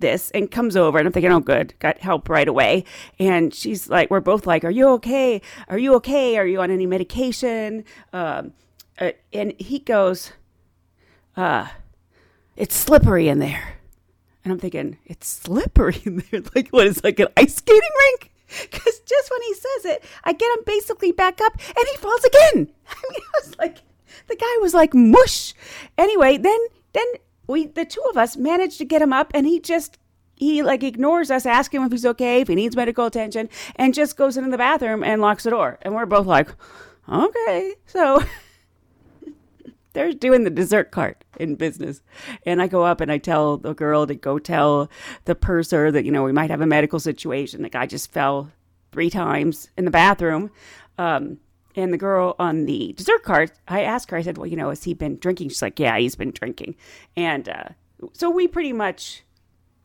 this 0.00 0.30
and 0.32 0.50
comes 0.50 0.76
over 0.76 0.98
and 0.98 1.06
I'm 1.06 1.12
thinking, 1.12 1.32
oh, 1.32 1.40
good, 1.40 1.74
got 1.78 1.98
help 1.98 2.28
right 2.28 2.48
away. 2.48 2.84
And 3.18 3.54
she's 3.54 3.88
like, 3.88 4.10
we're 4.10 4.20
both 4.20 4.46
like, 4.46 4.64
are 4.64 4.70
you 4.70 4.88
okay? 4.90 5.40
Are 5.68 5.78
you 5.78 5.94
okay? 5.96 6.36
Are 6.38 6.46
you 6.46 6.60
on 6.60 6.70
any 6.70 6.86
medication? 6.86 7.84
Um, 8.12 8.52
uh, 8.98 9.12
and 9.32 9.54
he 9.58 9.78
goes, 9.78 10.32
uh, 11.36 11.68
it's 12.56 12.76
slippery 12.76 13.28
in 13.28 13.38
there. 13.38 13.76
And 14.44 14.52
I'm 14.52 14.58
thinking, 14.58 14.98
it's 15.04 15.28
slippery 15.28 16.00
in 16.04 16.24
there. 16.30 16.42
Like, 16.54 16.68
what 16.70 16.86
is 16.86 17.04
like 17.04 17.20
an 17.20 17.28
ice 17.36 17.56
skating 17.56 17.80
rink? 17.80 18.32
Because 18.62 18.98
just 19.06 19.30
when 19.30 19.42
he 19.42 19.54
says 19.54 19.84
it, 19.84 20.04
I 20.24 20.32
get 20.32 20.58
him 20.58 20.64
basically 20.66 21.12
back 21.12 21.40
up 21.40 21.52
and 21.54 21.86
he 21.88 21.96
falls 21.98 22.24
again. 22.24 22.72
I 22.88 23.02
mean, 23.10 23.20
I 23.20 23.40
was 23.44 23.56
like, 23.58 23.78
the 24.26 24.34
guy 24.34 24.56
was 24.60 24.74
like 24.74 24.92
mush. 24.92 25.54
Anyway, 25.96 26.36
then, 26.36 26.58
then 26.92 27.06
we, 27.50 27.66
the 27.66 27.84
two 27.84 28.02
of 28.10 28.16
us 28.16 28.36
managed 28.36 28.78
to 28.78 28.84
get 28.84 29.02
him 29.02 29.12
up 29.12 29.32
and 29.34 29.46
he 29.46 29.60
just, 29.60 29.98
he 30.36 30.62
like 30.62 30.82
ignores 30.82 31.30
us, 31.30 31.44
asking 31.44 31.80
him 31.80 31.86
if 31.86 31.92
he's 31.92 32.06
okay, 32.06 32.40
if 32.40 32.48
he 32.48 32.54
needs 32.54 32.76
medical 32.76 33.04
attention, 33.06 33.48
and 33.76 33.92
just 33.92 34.16
goes 34.16 34.36
into 34.36 34.50
the 34.50 34.58
bathroom 34.58 35.04
and 35.04 35.20
locks 35.20 35.44
the 35.44 35.50
door. 35.50 35.78
And 35.82 35.94
we're 35.94 36.06
both 36.06 36.26
like, 36.26 36.48
okay. 37.08 37.74
So 37.86 38.22
they're 39.92 40.12
doing 40.12 40.44
the 40.44 40.50
dessert 40.50 40.90
cart 40.90 41.24
in 41.38 41.56
business. 41.56 42.02
And 42.46 42.62
I 42.62 42.68
go 42.68 42.84
up 42.84 43.00
and 43.00 43.10
I 43.10 43.18
tell 43.18 43.56
the 43.56 43.74
girl 43.74 44.06
to 44.06 44.14
go 44.14 44.38
tell 44.38 44.88
the 45.24 45.34
purser 45.34 45.90
that, 45.90 46.04
you 46.04 46.12
know, 46.12 46.22
we 46.22 46.32
might 46.32 46.50
have 46.50 46.60
a 46.60 46.66
medical 46.66 47.00
situation. 47.00 47.62
The 47.62 47.68
guy 47.68 47.86
just 47.86 48.12
fell 48.12 48.50
three 48.92 49.10
times 49.10 49.70
in 49.76 49.84
the 49.84 49.90
bathroom. 49.90 50.50
Um, 50.98 51.38
and 51.76 51.92
the 51.92 51.98
girl 51.98 52.34
on 52.38 52.66
the 52.66 52.92
dessert 52.96 53.22
cart, 53.22 53.52
I 53.68 53.82
asked 53.82 54.10
her, 54.10 54.16
I 54.16 54.22
said, 54.22 54.38
well, 54.38 54.46
you 54.46 54.56
know, 54.56 54.70
has 54.70 54.84
he 54.84 54.94
been 54.94 55.18
drinking? 55.18 55.50
She's 55.50 55.62
like, 55.62 55.78
yeah, 55.78 55.98
he's 55.98 56.14
been 56.14 56.32
drinking. 56.32 56.76
And 57.16 57.48
uh, 57.48 57.64
so 58.12 58.30
we 58.30 58.48
pretty 58.48 58.72
much 58.72 59.24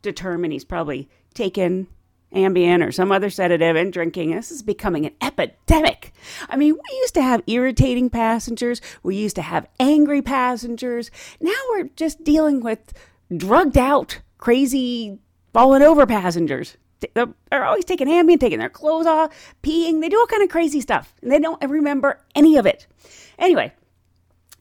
determine 0.02 0.50
he's 0.50 0.64
probably 0.64 1.08
taken 1.34 1.88
Ambien 2.34 2.86
or 2.86 2.92
some 2.92 3.12
other 3.12 3.30
sedative 3.30 3.76
and 3.76 3.92
drinking. 3.92 4.34
This 4.34 4.50
is 4.50 4.62
becoming 4.62 5.06
an 5.06 5.14
epidemic. 5.20 6.12
I 6.48 6.56
mean, 6.56 6.74
we 6.74 6.96
used 6.98 7.14
to 7.14 7.22
have 7.22 7.42
irritating 7.46 8.10
passengers, 8.10 8.80
we 9.02 9.16
used 9.16 9.36
to 9.36 9.42
have 9.42 9.68
angry 9.78 10.22
passengers. 10.22 11.10
Now 11.40 11.52
we're 11.70 11.90
just 11.96 12.24
dealing 12.24 12.60
with 12.60 12.92
drugged 13.34 13.78
out, 13.78 14.20
crazy, 14.38 15.18
fallen 15.52 15.82
over 15.82 16.06
passengers. 16.06 16.76
They're 17.14 17.64
always 17.64 17.84
taking 17.84 18.08
Ambien, 18.08 18.40
taking 18.40 18.58
their 18.58 18.70
clothes 18.70 19.06
off, 19.06 19.54
peeing. 19.62 20.00
They 20.00 20.08
do 20.08 20.18
all 20.18 20.26
kind 20.26 20.42
of 20.42 20.48
crazy 20.48 20.80
stuff, 20.80 21.14
and 21.22 21.30
they 21.30 21.38
don't 21.38 21.62
remember 21.62 22.20
any 22.34 22.56
of 22.56 22.66
it. 22.66 22.86
Anyway, 23.38 23.72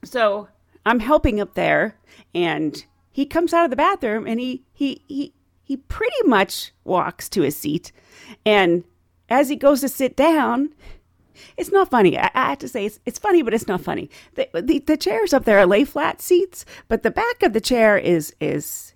so 0.03 0.49
I'm 0.85 0.99
helping 0.99 1.39
up 1.39 1.53
there, 1.53 1.95
and 2.33 2.85
he 3.11 3.25
comes 3.25 3.53
out 3.53 3.63
of 3.63 3.69
the 3.69 3.77
bathroom, 3.77 4.27
and 4.27 4.39
he 4.39 4.63
he 4.73 5.01
he 5.07 5.33
he 5.63 5.77
pretty 5.77 6.23
much 6.25 6.71
walks 6.83 7.29
to 7.29 7.41
his 7.41 7.55
seat. 7.55 7.91
And 8.45 8.83
as 9.29 9.49
he 9.49 9.55
goes 9.55 9.81
to 9.81 9.89
sit 9.89 10.15
down, 10.15 10.73
it's 11.57 11.71
not 11.71 11.89
funny. 11.89 12.17
I, 12.17 12.29
I 12.33 12.49
have 12.49 12.59
to 12.59 12.67
say, 12.67 12.85
it's, 12.85 12.99
it's 13.05 13.19
funny, 13.19 13.41
but 13.41 13.53
it's 13.53 13.67
not 13.67 13.81
funny. 13.81 14.09
The, 14.35 14.47
the, 14.53 14.79
the 14.79 14.97
chairs 14.97 15.33
up 15.33 15.45
there 15.45 15.59
are 15.59 15.65
lay 15.65 15.83
flat 15.83 16.21
seats, 16.21 16.65
but 16.87 17.03
the 17.03 17.11
back 17.11 17.43
of 17.43 17.53
the 17.53 17.61
chair 17.61 17.97
is 17.97 18.35
is 18.39 18.93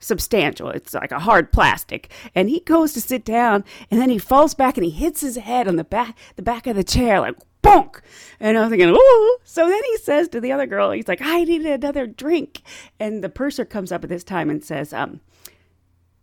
substantial. 0.00 0.70
It's 0.70 0.94
like 0.94 1.12
a 1.12 1.20
hard 1.20 1.52
plastic. 1.52 2.10
And 2.34 2.50
he 2.50 2.60
goes 2.60 2.92
to 2.94 3.00
sit 3.00 3.24
down, 3.24 3.64
and 3.90 4.00
then 4.00 4.10
he 4.10 4.18
falls 4.18 4.54
back 4.54 4.76
and 4.76 4.84
he 4.84 4.90
hits 4.90 5.20
his 5.20 5.36
head 5.36 5.68
on 5.68 5.76
the 5.76 5.84
back 5.84 6.16
the 6.36 6.42
back 6.42 6.66
of 6.66 6.74
the 6.74 6.82
chair, 6.82 7.20
like 7.20 7.36
bonk. 7.62 8.00
And 8.40 8.56
I 8.56 8.62
was 8.62 8.70
thinking, 8.70 8.92
oh. 8.96 9.38
So 9.44 9.68
then 9.68 9.82
he 9.84 9.96
says 9.98 10.28
to 10.28 10.40
the 10.40 10.52
other 10.52 10.66
girl, 10.66 10.90
he's 10.90 11.08
like, 11.08 11.22
I 11.22 11.44
need 11.44 11.62
another 11.62 12.06
drink. 12.06 12.62
And 12.98 13.22
the 13.22 13.28
purser 13.28 13.64
comes 13.64 13.92
up 13.92 14.02
at 14.02 14.10
this 14.10 14.24
time 14.24 14.50
and 14.50 14.64
says, 14.64 14.92
um, 14.92 15.20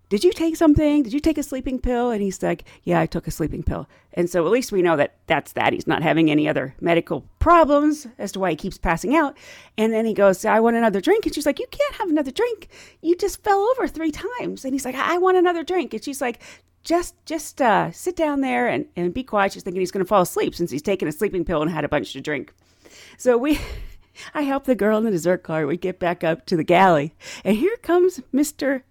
did 0.10 0.24
you 0.24 0.32
take 0.32 0.56
something? 0.56 1.04
Did 1.04 1.12
you 1.12 1.20
take 1.20 1.38
a 1.38 1.44
sleeping 1.44 1.80
pill? 1.80 2.12
And 2.12 2.22
he's 2.22 2.42
like, 2.42 2.64
yeah, 2.84 3.00
I 3.00 3.06
took 3.06 3.28
a 3.28 3.32
sleeping 3.32 3.62
pill. 3.62 3.88
And 4.14 4.30
so 4.30 4.46
at 4.46 4.52
least 4.52 4.72
we 4.72 4.82
know 4.82 4.96
that 4.96 5.16
that's 5.28 5.52
that. 5.54 5.74
He's 5.74 5.88
not 5.88 6.02
having 6.02 6.32
any 6.32 6.48
other 6.48 6.76
medical 6.80 7.26
problems 7.40 8.08
as 8.18 8.32
to 8.32 8.40
why 8.40 8.52
he 8.52 8.56
keeps 8.56 8.78
passing 8.78 9.16
out. 9.16 9.38
And 9.78 9.92
then 9.92 10.06
he 10.06 10.14
goes, 10.14 10.46
I 10.46 10.60
want 10.62 10.78
another 10.78 11.02
drink. 11.02 11.26
And 11.26 11.36
she's 11.36 11.46
like, 11.46 11.60
you 11.60 11.68
can't 11.70 11.96
have 11.96 12.10
another 12.10 12.32
drink. 12.32 12.70
You 13.02 13.16
just 13.18 13.44
fell 13.44 13.60
over 13.60 13.88
three 13.88 14.12
times. 14.12 14.64
And 14.64 14.74
he's 14.74 14.86
like, 14.86 14.96
I 14.96 15.18
want 15.18 15.38
another 15.38 15.64
drink. 15.64 15.94
And 15.94 16.04
she's 16.04 16.22
like, 16.22 16.42
just 16.84 17.16
just 17.26 17.62
uh, 17.62 17.92
sit 17.92 18.16
down 18.16 18.40
there 18.40 18.70
and, 18.70 18.86
and 18.96 19.14
be 19.14 19.24
quiet. 19.24 19.52
She's 19.52 19.64
thinking 19.64 19.82
he's 19.82 19.92
going 19.92 20.06
to 20.06 20.08
fall 20.08 20.22
asleep 20.22 20.56
since 20.56 20.72
he's 20.72 20.82
taken 20.82 21.10
a 21.10 21.12
sleeping 21.12 21.44
pill 21.44 21.62
and 21.62 21.70
had 21.70 21.84
a 21.84 21.90
bunch 21.90 22.14
to 22.14 22.22
drink. 22.22 22.54
So 23.18 23.38
we, 23.38 23.60
I 24.34 24.44
help 24.44 24.64
the 24.64 24.76
girl 24.76 24.98
in 24.98 25.04
the 25.04 25.12
dessert 25.12 25.44
cart. 25.44 25.68
We 25.68 25.76
get 25.76 26.00
back 26.00 26.24
up 26.24 26.46
to 26.46 26.56
the 26.56 26.64
galley. 26.64 27.14
And 27.44 27.58
here 27.58 27.76
comes 27.78 28.22
Mr 28.34 28.84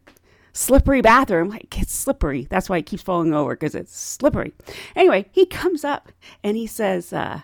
slippery 0.56 1.02
bathroom. 1.02 1.50
Like 1.50 1.78
it's 1.80 1.92
slippery. 1.92 2.46
That's 2.48 2.68
why 2.68 2.78
it 2.78 2.86
keeps 2.86 3.02
falling 3.02 3.34
over 3.34 3.54
because 3.54 3.74
it's 3.74 3.96
slippery. 3.96 4.52
Anyway, 4.94 5.26
he 5.30 5.46
comes 5.46 5.84
up 5.84 6.10
and 6.42 6.56
he 6.56 6.66
says, 6.66 7.12
uh, 7.12 7.42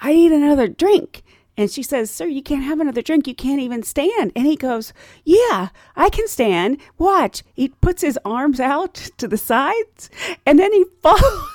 I 0.00 0.12
need 0.12 0.32
another 0.32 0.68
drink. 0.68 1.22
And 1.56 1.70
she 1.70 1.82
says, 1.82 2.10
Sir, 2.10 2.26
you 2.26 2.42
can't 2.42 2.64
have 2.64 2.80
another 2.80 3.02
drink. 3.02 3.26
You 3.26 3.34
can't 3.34 3.60
even 3.60 3.82
stand. 3.82 4.32
And 4.34 4.46
he 4.46 4.56
goes, 4.56 4.92
Yeah, 5.24 5.68
I 5.94 6.08
can 6.08 6.26
stand. 6.26 6.78
Watch. 6.96 7.42
He 7.52 7.68
puts 7.68 8.02
his 8.02 8.18
arms 8.24 8.58
out 8.58 8.94
to 9.18 9.28
the 9.28 9.36
sides 9.36 10.08
and 10.46 10.58
then 10.58 10.72
he 10.72 10.84
falls. 11.02 11.20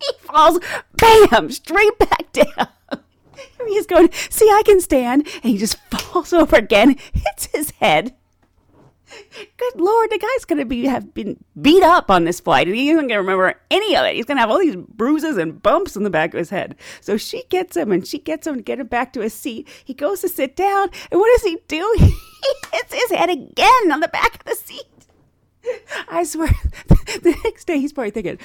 he 0.00 0.12
falls, 0.20 0.60
bam, 0.96 1.50
straight 1.50 1.98
back 1.98 2.32
down. 2.32 2.68
He's 3.66 3.86
going, 3.86 4.10
See, 4.12 4.48
I 4.48 4.62
can 4.64 4.80
stand. 4.80 5.26
And 5.42 5.52
he 5.52 5.58
just 5.58 5.78
falls 5.90 6.32
over 6.32 6.56
again, 6.56 6.96
hits 7.12 7.46
his 7.46 7.70
head 7.72 8.14
Good 9.56 9.80
lord, 9.80 10.10
the 10.10 10.18
guy's 10.18 10.44
gonna 10.44 10.64
be 10.64 10.86
have 10.86 11.14
been 11.14 11.42
beat 11.60 11.82
up 11.82 12.10
on 12.10 12.24
this 12.24 12.40
flight, 12.40 12.66
and 12.66 12.76
he 12.76 12.90
isn't 12.90 13.08
gonna 13.08 13.20
remember 13.20 13.54
any 13.70 13.96
of 13.96 14.04
it. 14.04 14.16
He's 14.16 14.24
gonna 14.24 14.40
have 14.40 14.50
all 14.50 14.58
these 14.58 14.76
bruises 14.76 15.36
and 15.36 15.62
bumps 15.62 15.96
in 15.96 16.02
the 16.02 16.10
back 16.10 16.34
of 16.34 16.38
his 16.38 16.50
head. 16.50 16.76
So 17.00 17.16
she 17.16 17.44
gets 17.50 17.76
him, 17.76 17.92
and 17.92 18.06
she 18.06 18.18
gets 18.18 18.46
him 18.46 18.56
to 18.56 18.62
get 18.62 18.80
him 18.80 18.86
back 18.86 19.12
to 19.14 19.20
his 19.20 19.34
seat. 19.34 19.68
He 19.84 19.94
goes 19.94 20.20
to 20.20 20.28
sit 20.28 20.56
down, 20.56 20.90
and 21.10 21.20
what 21.20 21.30
does 21.34 21.50
he 21.50 21.58
do? 21.68 21.96
He 22.42 22.76
hits 22.76 22.92
his 22.92 23.16
head 23.16 23.30
again 23.30 23.92
on 23.92 24.00
the 24.00 24.08
back 24.08 24.34
of 24.34 24.44
the 24.44 24.56
seat. 24.56 24.82
I 26.08 26.24
swear, 26.24 26.48
the 26.88 27.38
next 27.44 27.66
day 27.66 27.78
he's 27.78 27.92
probably 27.92 28.10
thinking, 28.10 28.38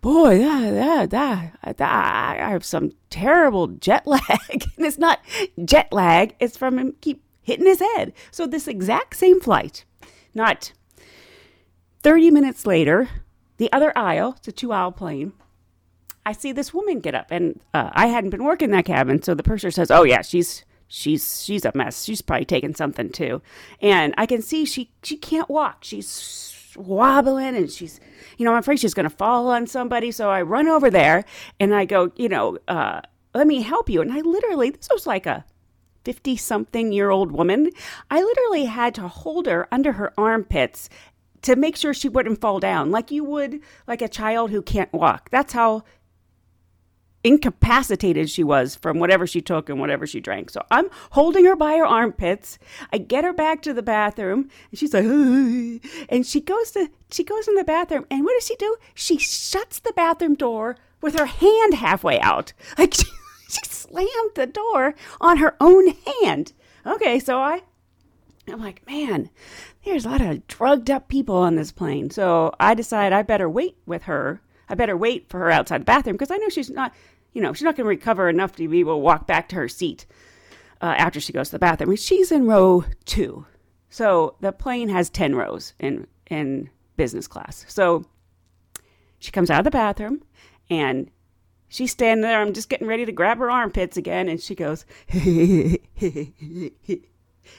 "Boy, 0.00 0.38
that, 0.38 1.10
that, 1.10 1.76
that, 1.76 1.80
I 1.80 2.50
have 2.50 2.64
some 2.64 2.92
terrible 3.10 3.68
jet 3.68 4.06
lag." 4.08 4.22
and 4.50 4.84
it's 4.84 4.98
not 4.98 5.20
jet 5.64 5.92
lag; 5.92 6.34
it's 6.40 6.56
from 6.56 6.78
him 6.78 6.96
keep 7.00 7.22
hitting 7.42 7.66
his 7.66 7.80
head. 7.80 8.12
So 8.30 8.46
this 8.46 8.66
exact 8.66 9.16
same 9.16 9.40
flight 9.40 9.84
not 10.34 10.72
30 12.02 12.30
minutes 12.30 12.66
later, 12.66 13.08
the 13.56 13.72
other 13.72 13.96
aisle, 13.96 14.34
it's 14.36 14.48
a 14.48 14.52
two 14.52 14.72
aisle 14.72 14.92
plane, 14.92 15.32
I 16.26 16.32
see 16.32 16.52
this 16.52 16.72
woman 16.72 17.00
get 17.00 17.14
up, 17.14 17.30
and 17.30 17.60
uh, 17.74 17.90
I 17.92 18.06
hadn't 18.06 18.30
been 18.30 18.44
working 18.44 18.70
that 18.70 18.86
cabin, 18.86 19.22
so 19.22 19.34
the 19.34 19.42
purser 19.42 19.70
says, 19.70 19.90
"Oh 19.90 20.04
yeah, 20.04 20.22
she's 20.22 20.64
she's 20.86 21.44
she's 21.44 21.64
a 21.64 21.72
mess. 21.74 22.04
She's 22.04 22.22
probably 22.22 22.46
taking 22.46 22.74
something 22.74 23.10
too." 23.10 23.42
And 23.80 24.14
I 24.16 24.26
can 24.26 24.40
see 24.40 24.64
she 24.64 24.90
she 25.02 25.16
can't 25.16 25.50
walk. 25.50 25.78
She's 25.84 26.72
wobbling, 26.76 27.56
and 27.56 27.70
she's 27.70 28.00
you 28.38 28.44
know 28.44 28.52
I'm 28.52 28.58
afraid 28.58 28.80
she's 28.80 28.94
going 28.94 29.08
to 29.08 29.14
fall 29.14 29.48
on 29.48 29.66
somebody. 29.66 30.10
So 30.10 30.30
I 30.30 30.42
run 30.42 30.66
over 30.66 30.90
there, 30.90 31.24
and 31.60 31.74
I 31.74 31.84
go, 31.84 32.10
you 32.16 32.30
know, 32.30 32.58
uh, 32.68 33.02
let 33.34 33.46
me 33.46 33.60
help 33.60 33.90
you. 33.90 34.00
And 34.00 34.10
I 34.10 34.20
literally 34.20 34.70
this 34.70 34.88
was 34.90 35.06
like 35.06 35.26
a 35.26 35.44
50 36.04 36.36
something 36.36 36.92
year 36.92 37.10
old 37.10 37.32
woman. 37.32 37.70
I 38.10 38.22
literally 38.22 38.66
had 38.66 38.94
to 38.96 39.08
hold 39.08 39.46
her 39.46 39.66
under 39.72 39.92
her 39.92 40.12
armpits 40.18 40.88
to 41.42 41.56
make 41.56 41.76
sure 41.76 41.92
she 41.92 42.08
wouldn't 42.08 42.40
fall 42.40 42.60
down 42.60 42.90
like 42.90 43.10
you 43.10 43.24
would 43.24 43.60
like 43.86 44.02
a 44.02 44.08
child 44.08 44.50
who 44.50 44.62
can't 44.62 44.92
walk. 44.92 45.30
That's 45.30 45.52
how 45.52 45.84
incapacitated 47.24 48.28
she 48.28 48.44
was 48.44 48.76
from 48.76 48.98
whatever 48.98 49.26
she 49.26 49.40
took 49.40 49.68
and 49.70 49.80
whatever 49.80 50.06
she 50.06 50.20
drank. 50.20 50.50
So 50.50 50.62
I'm 50.70 50.88
holding 51.12 51.46
her 51.46 51.56
by 51.56 51.76
her 51.76 51.86
armpits. 51.86 52.58
I 52.92 52.98
get 52.98 53.24
her 53.24 53.32
back 53.32 53.62
to 53.62 53.72
the 53.72 53.82
bathroom 53.82 54.50
and 54.70 54.78
she's 54.78 54.92
like, 54.92 55.04
and 55.04 56.26
she 56.26 56.40
goes 56.40 56.70
to 56.72 56.90
she 57.10 57.24
goes 57.24 57.48
in 57.48 57.54
the 57.54 57.64
bathroom 57.64 58.06
and 58.10 58.24
what 58.24 58.34
does 58.38 58.46
she 58.46 58.56
do? 58.56 58.76
She 58.94 59.18
shuts 59.18 59.80
the 59.80 59.94
bathroom 59.94 60.34
door 60.34 60.76
with 61.00 61.18
her 61.18 61.26
hand 61.26 61.74
halfway 61.74 62.20
out. 62.20 62.52
Like 62.78 62.94
she, 62.94 63.04
she 63.54 63.64
slammed 63.66 64.34
the 64.34 64.46
door 64.46 64.94
on 65.20 65.38
her 65.38 65.56
own 65.60 65.94
hand. 66.22 66.52
Okay, 66.86 67.18
so 67.18 67.38
I 67.38 67.62
I'm 68.48 68.60
like, 68.60 68.86
man, 68.86 69.30
there's 69.84 70.04
a 70.04 70.10
lot 70.10 70.20
of 70.20 70.46
drugged 70.46 70.90
up 70.90 71.08
people 71.08 71.36
on 71.36 71.56
this 71.56 71.72
plane. 71.72 72.10
So 72.10 72.54
I 72.60 72.74
decide 72.74 73.12
I 73.12 73.22
better 73.22 73.48
wait 73.48 73.76
with 73.86 74.02
her. 74.04 74.40
I 74.68 74.74
better 74.74 74.96
wait 74.96 75.28
for 75.28 75.40
her 75.40 75.50
outside 75.50 75.80
the 75.80 75.86
bathroom 75.86 76.16
because 76.16 76.30
I 76.30 76.36
know 76.36 76.48
she's 76.48 76.70
not, 76.70 76.92
you 77.32 77.40
know, 77.40 77.52
she's 77.52 77.62
not 77.62 77.76
going 77.76 77.84
to 77.84 77.88
recover 77.88 78.28
enough 78.28 78.52
to 78.56 78.68
be 78.68 78.80
able 78.80 78.94
to 78.94 78.98
walk 78.98 79.26
back 79.26 79.48
to 79.50 79.56
her 79.56 79.68
seat 79.68 80.06
uh, 80.80 80.94
after 80.96 81.20
she 81.20 81.32
goes 81.32 81.48
to 81.48 81.52
the 81.52 81.58
bathroom. 81.58 81.96
She's 81.96 82.32
in 82.32 82.46
row 82.46 82.84
two. 83.04 83.46
So 83.88 84.36
the 84.40 84.52
plane 84.52 84.88
has 84.88 85.08
10 85.10 85.34
rows 85.34 85.74
in, 85.78 86.06
in 86.28 86.70
business 86.96 87.26
class. 87.26 87.64
So 87.68 88.04
she 89.18 89.30
comes 89.30 89.50
out 89.50 89.60
of 89.60 89.64
the 89.64 89.70
bathroom 89.70 90.22
and 90.68 91.10
she's 91.74 91.90
standing 91.90 92.22
there. 92.22 92.40
I'm 92.40 92.52
just 92.52 92.68
getting 92.68 92.86
ready 92.86 93.04
to 93.04 93.12
grab 93.12 93.38
her 93.38 93.50
armpits 93.50 93.96
again, 93.96 94.28
and 94.28 94.40
she 94.40 94.54
goes, 94.54 94.86
and 95.08 95.78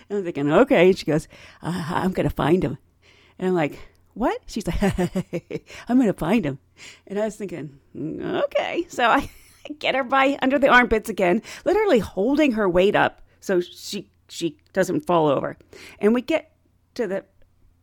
I'm 0.10 0.24
thinking, 0.24 0.52
okay. 0.52 0.88
And 0.88 0.98
she 0.98 1.06
goes, 1.06 1.28
uh, 1.62 1.84
I'm 1.90 2.14
gonna 2.14 2.30
find 2.30 2.64
him, 2.64 2.78
and 3.38 3.50
I'm 3.50 3.54
like, 3.54 3.78
what? 4.14 4.42
She's 4.48 4.66
like, 4.66 4.82
I'm 5.90 6.00
gonna 6.00 6.14
find 6.14 6.46
him, 6.46 6.60
and 7.06 7.20
I 7.20 7.26
was 7.26 7.36
thinking, 7.36 7.78
"Mm, 7.96 8.44
okay. 8.46 8.86
So 8.88 9.06
I 9.06 9.30
get 9.80 9.96
her 9.96 10.04
by 10.04 10.40
under 10.42 10.58
the 10.58 10.70
armpits 10.70 11.10
again, 11.10 11.42
literally 11.66 12.00
holding 12.00 12.54
her 12.54 12.70
weight 12.70 12.96
up 12.96 13.22
so 13.42 13.60
she 13.60 14.10
she 14.30 14.58
doesn't 14.72 15.06
fall 15.06 15.28
over, 15.28 15.58
and 16.00 16.14
we 16.14 16.22
get 16.22 16.54
to 16.94 17.06
the 17.08 17.26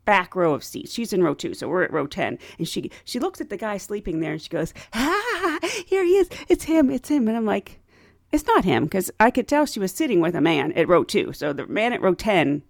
back 0.05 0.35
row 0.35 0.55
of 0.55 0.65
seats. 0.65 0.93
She's 0.93 1.13
in 1.13 1.23
row 1.23 1.35
two, 1.35 1.53
so 1.55 1.69
we're 1.69 1.85
at 1.85 1.93
row 1.93 2.07
ten. 2.07 2.39
And 2.59 2.67
she 2.67 2.91
she 3.05 3.21
looks 3.21 3.41
at 3.43 3.51
the 3.51 3.59
guy 3.59 3.77
sleeping 3.77 4.21
there, 4.21 4.33
and 4.33 4.41
she 4.41 4.49
goes, 4.49 4.73
"Ah, 4.95 5.22
here 5.87 6.05
he 6.05 6.17
is! 6.17 6.29
It's 6.49 6.65
him! 6.65 6.91
It's 6.91 7.09
him!" 7.09 7.29
And 7.29 7.37
I'm 7.37 7.47
like, 7.47 7.81
"It's 8.31 8.47
not 8.47 8.65
him," 8.65 8.85
because 8.85 9.11
I 9.19 9.31
could 9.31 9.49
tell 9.49 9.67
she 9.67 9.81
was 9.81 9.93
sitting 9.93 10.21
with 10.21 10.35
a 10.35 10.41
man 10.41 10.73
at 10.73 10.89
row 10.89 11.05
two. 11.05 11.33
So 11.33 11.53
the 11.53 11.67
man 11.67 11.93
at 11.93 12.03
row 12.03 12.15
ten 12.15 12.63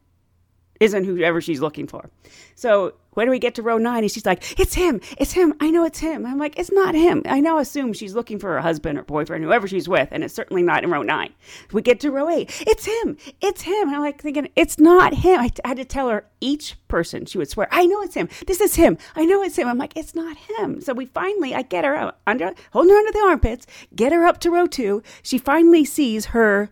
isn't 0.82 1.04
whoever 1.04 1.40
she's 1.40 1.60
looking 1.60 1.86
for. 1.86 2.10
So 2.56 2.94
when 3.12 3.30
we 3.30 3.38
get 3.38 3.54
to 3.54 3.62
row 3.62 3.78
nine, 3.78 4.02
and 4.02 4.10
she's 4.10 4.26
like, 4.26 4.58
"It's 4.58 4.74
him! 4.74 5.00
It's 5.16 5.32
him! 5.32 5.54
I 5.60 5.70
know 5.70 5.84
it's 5.84 6.00
him." 6.00 6.26
I'm 6.26 6.38
like, 6.38 6.58
"It's 6.58 6.72
not 6.72 6.94
him." 6.94 7.22
I 7.26 7.40
now 7.40 7.58
assume 7.58 7.92
she's 7.92 8.14
looking 8.14 8.38
for 8.38 8.48
her 8.48 8.60
husband 8.60 8.98
or 8.98 9.04
boyfriend, 9.04 9.44
whoever 9.44 9.68
she's 9.68 9.88
with, 9.88 10.08
and 10.10 10.24
it's 10.24 10.34
certainly 10.34 10.62
not 10.62 10.82
in 10.82 10.90
row 10.90 11.02
nine. 11.02 11.32
We 11.72 11.82
get 11.82 12.00
to 12.00 12.10
row 12.10 12.28
eight. 12.28 12.50
It's 12.66 12.84
him! 12.84 13.16
It's 13.40 13.62
him! 13.62 13.88
And 13.88 13.94
I'm 13.94 14.00
like 14.00 14.20
thinking, 14.20 14.48
"It's 14.56 14.78
not 14.78 15.14
him." 15.14 15.38
I, 15.40 15.50
had 15.64 15.76
to 15.76 15.84
tell 15.84 16.08
her 16.08 16.26
each 16.40 16.76
person. 16.88 17.26
She 17.26 17.38
would 17.38 17.48
swear, 17.48 17.68
"I 17.70 17.86
know 17.86 18.02
it's 18.02 18.14
him. 18.14 18.28
This 18.46 18.60
is 18.60 18.74
him. 18.74 18.98
I 19.14 19.24
know 19.24 19.42
it's 19.42 19.56
him." 19.56 19.68
I'm 19.68 19.78
like, 19.78 19.96
"It's 19.96 20.16
not 20.16 20.36
him." 20.36 20.80
So 20.80 20.92
we 20.92 21.06
finally, 21.06 21.54
I 21.54 21.62
get 21.62 21.84
her 21.84 22.12
under, 22.26 22.54
holding 22.72 22.92
her 22.92 22.98
under 22.98 23.12
the 23.12 23.24
armpits, 23.24 23.66
get 23.94 24.12
her 24.12 24.24
up 24.24 24.40
to 24.40 24.50
row 24.50 24.66
two. 24.66 25.02
She 25.22 25.38
finally 25.38 25.84
sees 25.84 26.26
her 26.26 26.70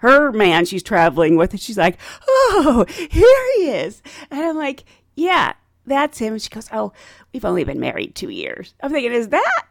her 0.00 0.32
man 0.32 0.64
she's 0.64 0.82
traveling 0.82 1.36
with, 1.36 1.52
and 1.52 1.60
she's 1.60 1.78
like, 1.78 1.98
"Oh, 2.28 2.84
here 2.88 3.36
he 3.56 3.70
is," 3.70 4.02
and 4.30 4.40
I'm 4.40 4.56
like, 4.56 4.84
"Yeah, 5.14 5.54
that's 5.86 6.18
him." 6.18 6.34
And 6.34 6.42
she 6.42 6.50
goes, 6.50 6.68
"Oh, 6.72 6.92
we've 7.32 7.44
only 7.44 7.64
been 7.64 7.80
married 7.80 8.14
two 8.14 8.30
years." 8.30 8.74
I'm 8.82 8.90
thinking, 8.92 9.12
is 9.12 9.28
that 9.28 9.62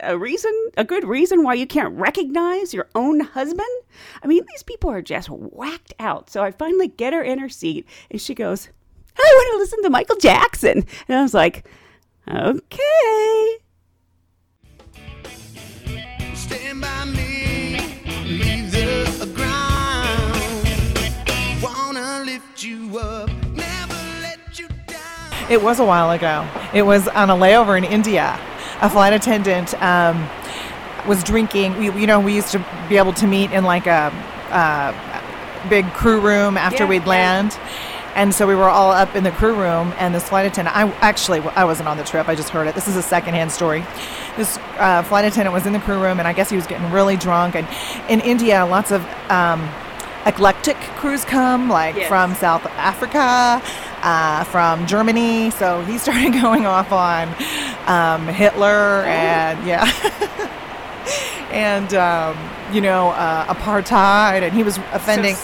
a 0.00 0.18
reason, 0.18 0.52
a 0.76 0.84
good 0.84 1.04
reason 1.04 1.44
why 1.44 1.54
you 1.54 1.66
can't 1.66 1.94
recognize 1.96 2.74
your 2.74 2.88
own 2.94 3.20
husband? 3.20 3.68
I 4.22 4.26
mean, 4.26 4.44
these 4.50 4.62
people 4.62 4.90
are 4.90 5.02
just 5.02 5.28
whacked 5.28 5.94
out. 6.00 6.30
So 6.30 6.42
I 6.42 6.50
finally 6.50 6.88
get 6.88 7.12
her 7.12 7.22
in 7.22 7.38
her 7.38 7.48
seat, 7.48 7.86
and 8.10 8.20
she 8.20 8.34
goes, 8.34 8.68
"I 9.16 9.32
want 9.34 9.52
to 9.52 9.58
listen 9.58 9.82
to 9.82 9.90
Michael 9.90 10.16
Jackson," 10.16 10.84
and 11.08 11.18
I 11.18 11.22
was 11.22 11.34
like, 11.34 11.66
"Okay." 12.28 13.58
It 25.52 25.62
was 25.62 25.78
a 25.80 25.84
while 25.84 26.10
ago. 26.10 26.48
It 26.72 26.82
was 26.82 27.08
on 27.08 27.28
a 27.28 27.34
layover 27.34 27.76
in 27.76 27.84
India. 27.84 28.40
A 28.80 28.88
flight 28.88 29.12
attendant 29.12 29.74
um, 29.82 30.26
was 31.06 31.22
drinking. 31.22 31.76
We, 31.76 31.90
you 32.00 32.06
know, 32.06 32.20
we 32.20 32.34
used 32.34 32.52
to 32.52 32.64
be 32.88 32.96
able 32.96 33.12
to 33.14 33.26
meet 33.26 33.52
in 33.52 33.62
like 33.64 33.86
a, 33.86 34.10
uh 34.50 34.92
big 35.68 35.86
crew 35.92 36.20
room 36.20 36.56
after 36.56 36.82
Yeah, 36.82 36.88
we'd 36.88 37.02
yeah. 37.02 37.08
land. 37.08 37.58
And 38.16 38.34
so 38.34 38.46
we 38.48 38.54
were 38.54 38.68
all 38.68 38.90
up 38.90 39.14
in 39.14 39.24
the 39.24 39.30
crew 39.30 39.54
room, 39.54 39.94
and 39.96 40.14
this 40.14 40.28
flight 40.28 40.44
attendant. 40.44 40.76
I 40.76 40.90
actually 41.00 41.40
I 41.40 41.64
wasn't 41.64 41.88
on 41.88 41.96
the 41.98 42.04
trip. 42.04 42.28
I 42.28 42.34
just 42.34 42.48
heard 42.50 42.66
it. 42.66 42.74
This 42.74 42.88
is 42.88 42.96
a 42.96 43.02
secondhand 43.02 43.52
story. 43.52 43.84
This 44.36 44.58
uh, 44.78 45.02
flight 45.02 45.24
attendant 45.24 45.54
was 45.54 45.66
in 45.66 45.72
the 45.72 45.78
crew 45.80 46.00
room, 46.02 46.18
and 46.18 46.26
I 46.28 46.32
guess 46.32 46.50
he 46.50 46.56
was 46.56 46.66
getting 46.66 46.90
really 46.90 47.16
drunk. 47.16 47.54
And 47.56 47.66
in 48.10 48.20
India, 48.20 48.66
lots 48.66 48.90
of 48.90 49.02
um, 49.30 49.66
eclectic 50.26 50.76
crews 51.00 51.24
come, 51.24 51.70
like 51.70 51.94
Yes. 51.96 52.08
from 52.08 52.34
South 52.34 52.66
Africa, 52.76 53.62
uh, 54.02 54.44
from 54.44 54.86
Germany. 54.86 55.50
So 55.50 55.82
he 55.82 55.98
started 55.98 56.32
going 56.42 56.66
off 56.66 56.92
on 56.92 57.28
um, 57.86 58.26
Hitler 58.28 59.04
and 59.06 59.66
yeah. 59.66 59.90
and 61.50 61.92
um, 61.94 62.36
you 62.72 62.80
know 62.80 63.10
uh, 63.10 63.52
apartheid, 63.54 64.42
and 64.42 64.52
he 64.52 64.62
was 64.62 64.78
offending, 64.92 65.36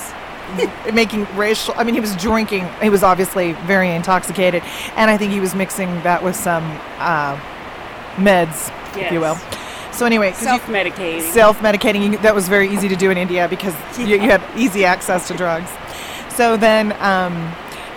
making 0.95 1.25
racial. 1.37 1.75
I 1.77 1.85
mean, 1.85 1.95
he 1.95 2.01
was 2.01 2.17
drinking. 2.17 2.69
He 2.83 2.89
was 2.91 3.03
obviously 3.03 3.53
very 3.67 3.91
intoxicated, 3.91 4.63
and 4.97 5.11
I 5.11 5.17
think 5.17 5.33
he 5.33 5.41
was 5.41 5.55
mixing 5.55 5.89
that 6.03 6.23
with 6.23 6.37
some 6.37 6.65
uh, 6.99 7.39
meds, 8.17 8.73
if 8.97 9.13
you 9.13 9.21
will. 9.21 9.37
So 9.93 10.07
anyway, 10.07 10.31
'cause 10.31 10.43
you- 10.43 10.47
Self-medicating. 10.49 11.23
self-medicating 11.33 12.13
you- 12.13 12.19
that 12.19 12.33
was 12.35 12.47
very 12.49 12.69
easy 12.71 12.89
to 12.89 12.95
do 12.95 13.11
in 13.11 13.19
india 13.19 13.49
because 13.49 13.75
you, 13.99 14.07
you 14.07 14.21
had 14.31 14.41
easy 14.57 14.85
access 14.85 15.27
to 15.27 15.35
drugs 15.35 15.69
so 16.37 16.57
then 16.57 16.93
um, 17.03 17.35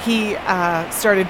he 0.04 0.36
uh, 0.36 0.90
started 0.90 1.28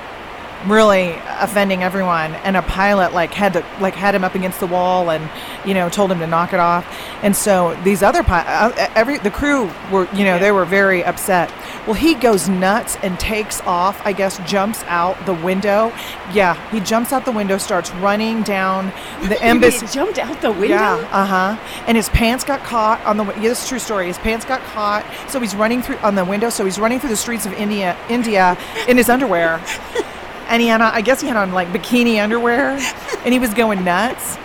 really 0.68 1.12
offending 1.40 1.84
everyone 1.84 2.34
and 2.44 2.56
a 2.56 2.62
pilot 2.62 3.14
like 3.14 3.34
had 3.34 3.54
to 3.54 3.66
like 3.80 3.96
had 3.96 4.14
him 4.14 4.24
up 4.24 4.36
against 4.36 4.60
the 4.60 4.68
wall 4.68 5.10
and 5.10 5.30
you 5.66 5.74
know 5.74 5.90
told 5.90 6.12
him 6.12 6.20
to 6.20 6.28
knock 6.28 6.54
it 6.54 6.60
off 6.60 6.86
and 7.24 7.36
so 7.36 7.76
these 7.84 8.04
other 8.04 8.22
pi- 8.24 8.46
uh, 8.46 8.90
every 8.96 9.18
the 9.18 9.32
crew 9.32 9.70
were 9.92 10.08
you 10.14 10.24
know 10.24 10.38
they 10.38 10.52
were 10.52 10.66
very 10.66 11.04
upset 11.04 11.52
well 11.88 11.96
he 11.96 12.14
goes 12.14 12.48
nuts 12.48 12.96
and 13.02 13.20
takes 13.20 13.60
off 13.62 14.00
i 14.06 14.14
guess 14.14 14.38
jumps 14.50 14.84
out 14.84 15.18
the 15.26 15.34
window 15.34 15.92
yeah 16.32 16.54
he 16.70 16.80
jumps 16.80 17.12
out 17.12 17.26
the 17.26 17.32
window 17.32 17.58
starts 17.58 17.92
running 17.96 18.44
down 18.44 18.92
the 19.28 19.42
embassy 19.44 19.88
jumped 19.88 20.20
out 20.20 20.40
the 20.42 20.52
window. 20.52 20.68
yeah, 20.76 21.10
uh 21.12 21.26
huh. 21.26 21.84
And 21.88 21.98
his 21.98 22.10
pants 22.10 22.44
got 22.44 22.62
caught 22.64 23.04
on 23.06 23.18
the. 23.18 23.26
Yeah, 23.26 23.50
this 23.50 23.60
is 23.60 23.66
a 23.66 23.70
true 23.70 23.80
story. 23.80 24.08
His 24.08 24.18
pants 24.18 24.46
got 24.46 24.62
caught, 24.62 25.06
so 25.30 25.40
he's 25.40 25.56
running 25.56 25.82
through 25.82 25.98
on 25.98 26.16
the 26.16 26.24
window. 26.24 26.50
So 26.50 26.64
he's 26.66 26.80
running 26.80 27.00
through 27.00 27.10
the 27.10 27.18
streets 27.18 27.46
of 27.46 27.54
India, 27.54 27.98
India, 28.10 28.58
in 28.88 28.98
his 28.98 29.10
underwear, 29.10 29.60
and 30.52 30.62
he 30.62 30.68
had, 30.68 30.82
on, 30.82 30.94
I 30.94 31.02
guess 31.02 31.22
he 31.22 31.28
had 31.28 31.38
on 31.38 31.52
like 31.54 31.70
bikini 31.70 32.22
underwear, 32.22 32.78
and 33.24 33.34
he 33.34 33.40
was 33.40 33.54
going 33.54 33.84
nuts. 33.84 34.38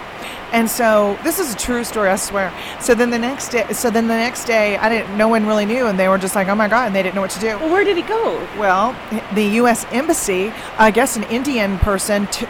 And 0.53 0.71
so 0.71 1.19
this 1.25 1.41
is 1.41 1.53
a 1.53 1.59
true 1.59 1.83
story, 1.83 2.09
I 2.09 2.17
swear. 2.17 2.55
So 2.81 2.95
then 2.95 3.11
the 3.11 3.19
next 3.19 3.49
day, 3.49 3.67
so 3.73 3.91
then 3.91 4.07
the 4.07 4.15
next 4.15 4.45
day, 4.45 4.77
I 4.79 4.89
didn't. 4.89 5.17
No 5.19 5.27
one 5.27 5.45
really 5.45 5.67
knew, 5.67 5.87
and 5.87 5.99
they 5.99 6.09
were 6.09 6.19
just 6.19 6.37
like, 6.37 6.47
"Oh 6.47 6.55
my 6.55 6.69
god!" 6.69 6.87
and 6.87 6.95
they 6.95 7.03
didn't 7.03 7.17
know 7.17 7.21
what 7.21 7.33
to 7.33 7.41
do. 7.41 7.59
Well, 7.59 7.71
where 7.71 7.83
did 7.83 7.97
he 7.97 8.05
go? 8.05 8.39
Well, 8.57 8.97
the 9.35 9.45
U.S. 9.61 9.85
Embassy, 9.91 10.53
I 10.79 10.93
guess 10.93 11.17
an 11.17 11.25
Indian 11.25 11.79
person 11.79 12.29
t- 12.29 12.47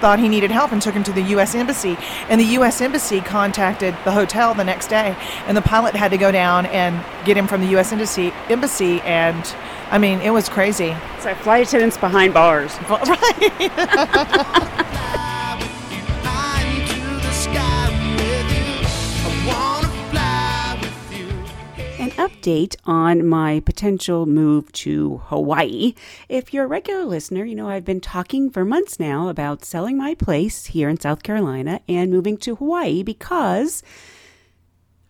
thought 0.00 0.18
he 0.18 0.28
needed 0.28 0.50
help 0.50 0.72
and 0.72 0.80
took 0.80 0.94
him 0.94 1.02
to 1.04 1.12
the 1.12 1.22
U.S. 1.22 1.54
Embassy. 1.54 1.96
And 2.28 2.40
the 2.40 2.46
U.S. 2.58 2.80
Embassy 2.80 3.20
contacted 3.20 3.96
the 4.04 4.12
hotel 4.12 4.54
the 4.54 4.64
next 4.64 4.88
day, 4.88 5.16
and 5.46 5.56
the 5.56 5.62
pilot 5.62 5.94
had 5.94 6.10
to 6.10 6.18
go 6.18 6.30
down 6.30 6.66
and 6.66 7.04
get 7.24 7.36
him 7.36 7.46
from 7.46 7.60
the 7.60 7.68
U.S. 7.68 7.92
Embassy. 7.92 8.32
Embassy, 8.48 9.00
and 9.02 9.54
I 9.90 9.98
mean, 9.98 10.20
it 10.20 10.30
was 10.30 10.48
crazy. 10.48 10.96
It's 11.16 11.24
like 11.24 11.36
flight 11.38 11.66
attendants 11.66 11.96
behind 11.96 12.34
bars. 12.34 12.74
Fly 12.86 14.80
update 22.16 22.76
on 22.84 23.26
my 23.26 23.60
potential 23.60 24.26
move 24.26 24.70
to 24.72 25.18
Hawaii. 25.26 25.94
If 26.28 26.52
you're 26.52 26.64
a 26.64 26.68
regular 26.68 27.04
listener, 27.04 27.44
you 27.44 27.54
know 27.54 27.68
I've 27.68 27.84
been 27.84 28.00
talking 28.00 28.50
for 28.50 28.64
months 28.64 29.00
now 29.00 29.28
about 29.28 29.64
selling 29.64 29.96
my 29.96 30.14
place 30.14 30.66
here 30.66 30.88
in 30.88 31.00
South 31.00 31.22
Carolina 31.22 31.80
and 31.88 32.10
moving 32.10 32.36
to 32.38 32.56
Hawaii 32.56 33.02
because 33.02 33.82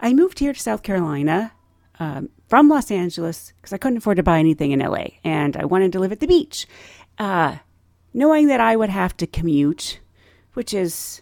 I 0.01 0.13
moved 0.13 0.39
here 0.39 0.53
to 0.53 0.61
South 0.61 0.83
Carolina 0.83 1.53
um, 1.99 2.31
from 2.49 2.69
Los 2.69 2.91
Angeles 2.91 3.53
because 3.57 3.73
I 3.73 3.79
couldn't 3.79 3.99
afford 3.99 4.17
to 4.17 4.23
buy 4.23 4.39
anything 4.39 4.73
in 4.73 4.81
LA 4.81 5.07
and 5.23 5.57
I 5.57 5.65
wanted 5.65 5.93
to 5.93 6.01
live 6.01 6.13
at 6.13 6.21
the 6.21 6.27
beach. 6.27 6.67
Uh, 7.19 7.57
knowing 8.13 8.47
that 8.47 8.61
I 8.61 8.77
would 8.77 8.91
have 8.91 9.17
to 9.19 9.27
commute, 9.27 10.01
which 10.55 10.73
is 10.73 11.21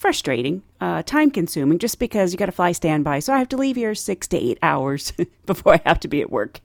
frustrating, 0.00 0.62
uh, 0.80 1.02
time 1.02 1.30
consuming, 1.30 1.78
just 1.78 1.98
because 1.98 2.32
you 2.32 2.38
got 2.38 2.46
to 2.46 2.52
fly 2.52 2.72
standby. 2.72 3.18
So 3.18 3.34
I 3.34 3.38
have 3.38 3.50
to 3.50 3.58
leave 3.58 3.76
here 3.76 3.94
six 3.94 4.26
to 4.28 4.38
eight 4.38 4.58
hours 4.62 5.12
before 5.46 5.74
I 5.74 5.82
have 5.84 6.00
to 6.00 6.08
be 6.08 6.22
at 6.22 6.30
work, 6.30 6.60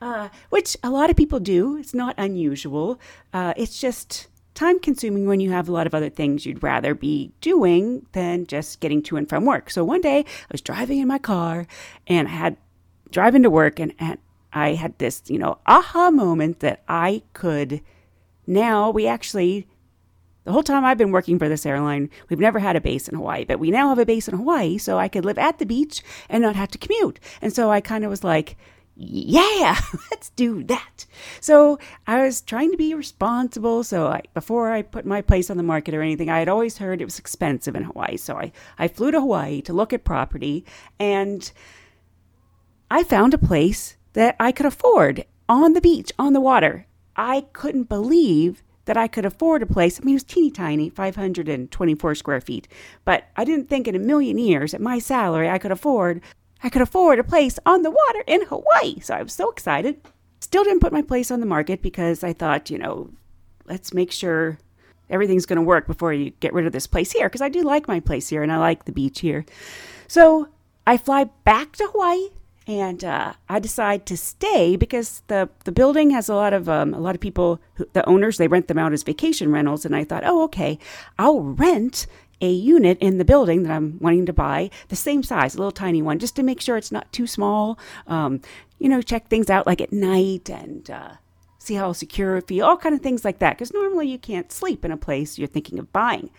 uh, 0.00 0.30
which 0.48 0.78
a 0.82 0.88
lot 0.88 1.10
of 1.10 1.16
people 1.16 1.40
do. 1.40 1.76
It's 1.76 1.92
not 1.92 2.14
unusual. 2.16 2.98
Uh, 3.34 3.52
it's 3.58 3.78
just 3.78 4.28
time 4.54 4.80
consuming 4.80 5.26
when 5.26 5.40
you 5.40 5.50
have 5.50 5.68
a 5.68 5.72
lot 5.72 5.86
of 5.86 5.94
other 5.94 6.08
things 6.08 6.46
you'd 6.46 6.62
rather 6.62 6.94
be 6.94 7.32
doing 7.42 8.06
than 8.12 8.46
just 8.46 8.80
getting 8.80 9.02
to 9.02 9.18
and 9.18 9.28
from 9.28 9.44
work. 9.44 9.70
So 9.70 9.84
one 9.84 10.00
day 10.00 10.20
I 10.20 10.24
was 10.50 10.62
driving 10.62 11.00
in 11.00 11.08
my 11.08 11.18
car 11.18 11.66
and 12.06 12.28
I 12.28 12.30
had 12.30 12.56
driving 13.10 13.42
to 13.42 13.50
work 13.50 13.78
and, 13.78 13.92
and 13.98 14.18
I 14.54 14.72
had 14.72 14.98
this, 14.98 15.22
you 15.26 15.38
know, 15.38 15.58
aha 15.66 16.10
moment 16.10 16.60
that 16.60 16.82
I 16.88 17.22
could 17.34 17.82
now 18.46 18.90
we 18.90 19.06
actually 19.06 19.68
the 20.44 20.52
whole 20.52 20.62
time 20.62 20.84
I've 20.84 20.98
been 20.98 21.12
working 21.12 21.38
for 21.38 21.48
this 21.48 21.66
airline, 21.66 22.10
we've 22.28 22.38
never 22.38 22.58
had 22.58 22.76
a 22.76 22.80
base 22.80 23.08
in 23.08 23.16
Hawaii, 23.16 23.44
but 23.44 23.58
we 23.58 23.70
now 23.70 23.88
have 23.90 23.98
a 23.98 24.06
base 24.06 24.28
in 24.28 24.36
Hawaii, 24.36 24.78
so 24.78 24.98
I 24.98 25.08
could 25.08 25.24
live 25.24 25.38
at 25.38 25.58
the 25.58 25.66
beach 25.66 26.02
and 26.28 26.42
not 26.42 26.56
have 26.56 26.70
to 26.70 26.78
commute. 26.78 27.20
And 27.42 27.52
so 27.52 27.70
I 27.70 27.80
kind 27.80 28.04
of 28.04 28.10
was 28.10 28.24
like, 28.24 28.56
yeah, 28.96 29.78
let's 30.10 30.30
do 30.30 30.62
that. 30.64 31.06
So 31.40 31.78
I 32.06 32.22
was 32.22 32.40
trying 32.40 32.70
to 32.70 32.76
be 32.76 32.94
responsible. 32.94 33.82
So 33.84 34.08
I, 34.08 34.22
before 34.34 34.70
I 34.70 34.82
put 34.82 35.06
my 35.06 35.22
place 35.22 35.50
on 35.50 35.56
the 35.56 35.62
market 35.62 35.94
or 35.94 36.02
anything, 36.02 36.28
I 36.30 36.38
had 36.38 36.48
always 36.48 36.78
heard 36.78 37.00
it 37.00 37.06
was 37.06 37.18
expensive 37.18 37.74
in 37.74 37.84
Hawaii. 37.84 38.16
So 38.16 38.36
I, 38.36 38.52
I 38.78 38.88
flew 38.88 39.10
to 39.10 39.20
Hawaii 39.20 39.62
to 39.62 39.72
look 39.72 39.92
at 39.92 40.04
property 40.04 40.64
and 40.98 41.50
I 42.90 43.04
found 43.04 43.32
a 43.32 43.38
place 43.38 43.96
that 44.12 44.36
I 44.38 44.52
could 44.52 44.66
afford 44.66 45.24
on 45.48 45.72
the 45.72 45.80
beach, 45.80 46.12
on 46.18 46.32
the 46.32 46.40
water. 46.40 46.86
I 47.16 47.46
couldn't 47.52 47.88
believe 47.88 48.62
that 48.84 48.96
I 48.96 49.08
could 49.08 49.24
afford 49.24 49.62
a 49.62 49.66
place. 49.66 50.00
I 50.00 50.04
mean, 50.04 50.14
it 50.14 50.16
was 50.16 50.24
teeny 50.24 50.50
tiny, 50.50 50.90
524 50.90 52.14
square 52.14 52.40
feet. 52.40 52.68
But 53.04 53.28
I 53.36 53.44
didn't 53.44 53.68
think 53.68 53.86
in 53.86 53.94
a 53.94 54.00
million 54.00 54.38
years 54.38 54.74
at 54.74 54.80
my 54.80 54.98
salary 54.98 55.48
I 55.48 55.58
could 55.58 55.72
afford 55.72 56.20
I 56.62 56.68
could 56.68 56.82
afford 56.82 57.18
a 57.18 57.24
place 57.24 57.58
on 57.64 57.82
the 57.82 57.90
water 57.90 58.22
in 58.26 58.42
Hawaii. 58.42 59.00
So 59.00 59.14
I 59.14 59.22
was 59.22 59.32
so 59.32 59.50
excited. 59.50 60.00
Still 60.40 60.64
didn't 60.64 60.80
put 60.80 60.92
my 60.92 61.02
place 61.02 61.30
on 61.30 61.40
the 61.40 61.46
market 61.46 61.80
because 61.80 62.22
I 62.22 62.34
thought, 62.34 62.70
you 62.70 62.76
know, 62.76 63.10
let's 63.64 63.94
make 63.94 64.12
sure 64.12 64.58
everything's 65.08 65.46
going 65.46 65.56
to 65.56 65.62
work 65.62 65.86
before 65.86 66.12
you 66.12 66.30
get 66.40 66.52
rid 66.52 66.66
of 66.66 66.72
this 66.72 66.86
place 66.86 67.12
here 67.12 67.28
because 67.28 67.40
I 67.40 67.48
do 67.48 67.62
like 67.62 67.88
my 67.88 68.00
place 68.00 68.28
here 68.28 68.42
and 68.42 68.52
I 68.52 68.58
like 68.58 68.84
the 68.84 68.92
beach 68.92 69.20
here. 69.20 69.46
So 70.06 70.48
I 70.86 70.96
fly 70.96 71.24
back 71.44 71.76
to 71.76 71.86
Hawaii 71.86 72.28
and 72.70 73.02
uh, 73.02 73.32
I 73.48 73.58
decide 73.58 74.06
to 74.06 74.16
stay 74.16 74.76
because 74.76 75.22
the 75.26 75.48
the 75.64 75.72
building 75.72 76.10
has 76.10 76.28
a 76.28 76.34
lot 76.34 76.52
of 76.52 76.68
um, 76.68 76.94
a 76.94 77.00
lot 77.00 77.16
of 77.16 77.20
people. 77.20 77.60
Who, 77.74 77.88
the 77.92 78.08
owners 78.08 78.38
they 78.38 78.46
rent 78.46 78.68
them 78.68 78.78
out 78.78 78.92
as 78.92 79.02
vacation 79.02 79.50
rentals, 79.50 79.84
and 79.84 79.96
I 79.96 80.04
thought, 80.04 80.22
oh, 80.24 80.44
okay, 80.44 80.78
I'll 81.18 81.40
rent 81.40 82.06
a 82.40 82.50
unit 82.50 82.96
in 83.00 83.18
the 83.18 83.24
building 83.24 83.64
that 83.64 83.72
I'm 83.72 83.98
wanting 84.00 84.24
to 84.26 84.32
buy, 84.32 84.70
the 84.88 84.96
same 84.96 85.22
size, 85.22 85.54
a 85.54 85.58
little 85.58 85.72
tiny 85.72 86.00
one, 86.00 86.18
just 86.18 86.36
to 86.36 86.42
make 86.42 86.60
sure 86.60 86.76
it's 86.76 86.92
not 86.92 87.12
too 87.12 87.26
small. 87.26 87.78
Um, 88.06 88.40
you 88.78 88.88
know, 88.88 89.02
check 89.02 89.28
things 89.28 89.50
out 89.50 89.66
like 89.66 89.80
at 89.80 89.92
night 89.92 90.48
and 90.48 90.88
uh, 90.90 91.12
see 91.58 91.74
how 91.74 91.92
secure 91.92 92.36
it 92.36 92.46
feels, 92.46 92.66
all 92.66 92.76
kind 92.76 92.94
of 92.94 93.02
things 93.02 93.24
like 93.24 93.40
that. 93.40 93.58
Because 93.58 93.74
normally 93.74 94.08
you 94.08 94.18
can't 94.18 94.52
sleep 94.52 94.84
in 94.84 94.92
a 94.92 94.96
place 94.96 95.38
you're 95.38 95.48
thinking 95.48 95.78
of 95.80 95.92
buying. 95.92 96.30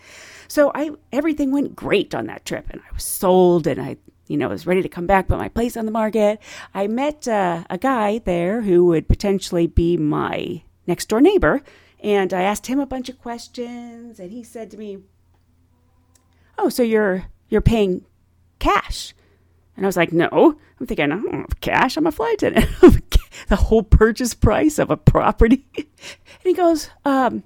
So 0.48 0.72
I 0.74 0.92
everything 1.12 1.52
went 1.52 1.76
great 1.76 2.14
on 2.14 2.26
that 2.26 2.46
trip, 2.46 2.66
and 2.70 2.80
I 2.80 2.94
was 2.94 3.04
sold, 3.04 3.66
and 3.66 3.80
I 3.80 3.98
you 4.32 4.38
know 4.38 4.48
was 4.48 4.66
ready 4.66 4.80
to 4.80 4.88
come 4.88 5.06
back, 5.06 5.28
put 5.28 5.38
my 5.38 5.50
place 5.50 5.76
on 5.76 5.84
the 5.84 5.92
market. 5.92 6.40
I 6.72 6.86
met 6.86 7.28
uh, 7.28 7.64
a 7.68 7.76
guy 7.76 8.18
there 8.18 8.62
who 8.62 8.86
would 8.86 9.06
potentially 9.06 9.66
be 9.66 9.98
my 9.98 10.62
next 10.86 11.10
door 11.10 11.20
neighbor. 11.20 11.62
And 12.02 12.32
I 12.32 12.42
asked 12.42 12.66
him 12.66 12.80
a 12.80 12.86
bunch 12.86 13.08
of 13.08 13.20
questions, 13.20 14.18
and 14.18 14.32
he 14.32 14.42
said 14.42 14.70
to 14.72 14.76
me, 14.76 14.98
oh, 16.58 16.70
so 16.70 16.82
you're 16.82 17.26
you're 17.48 17.60
paying 17.60 18.06
cash. 18.58 19.14
And 19.76 19.84
I 19.84 19.88
was 19.88 19.96
like, 19.96 20.12
no. 20.12 20.58
I'm 20.80 20.86
thinking, 20.86 21.12
I 21.12 21.16
don't 21.16 21.34
have 21.34 21.60
cash. 21.60 21.96
I'm 21.96 22.06
a 22.06 22.12
flight 22.12 22.42
attendant. 22.42 22.68
the 23.48 23.56
whole 23.56 23.82
purchase 23.82 24.34
price 24.34 24.78
of 24.78 24.90
a 24.90 24.96
property. 24.96 25.66
and 25.76 25.86
he 26.42 26.54
goes, 26.54 26.90
um, 27.04 27.44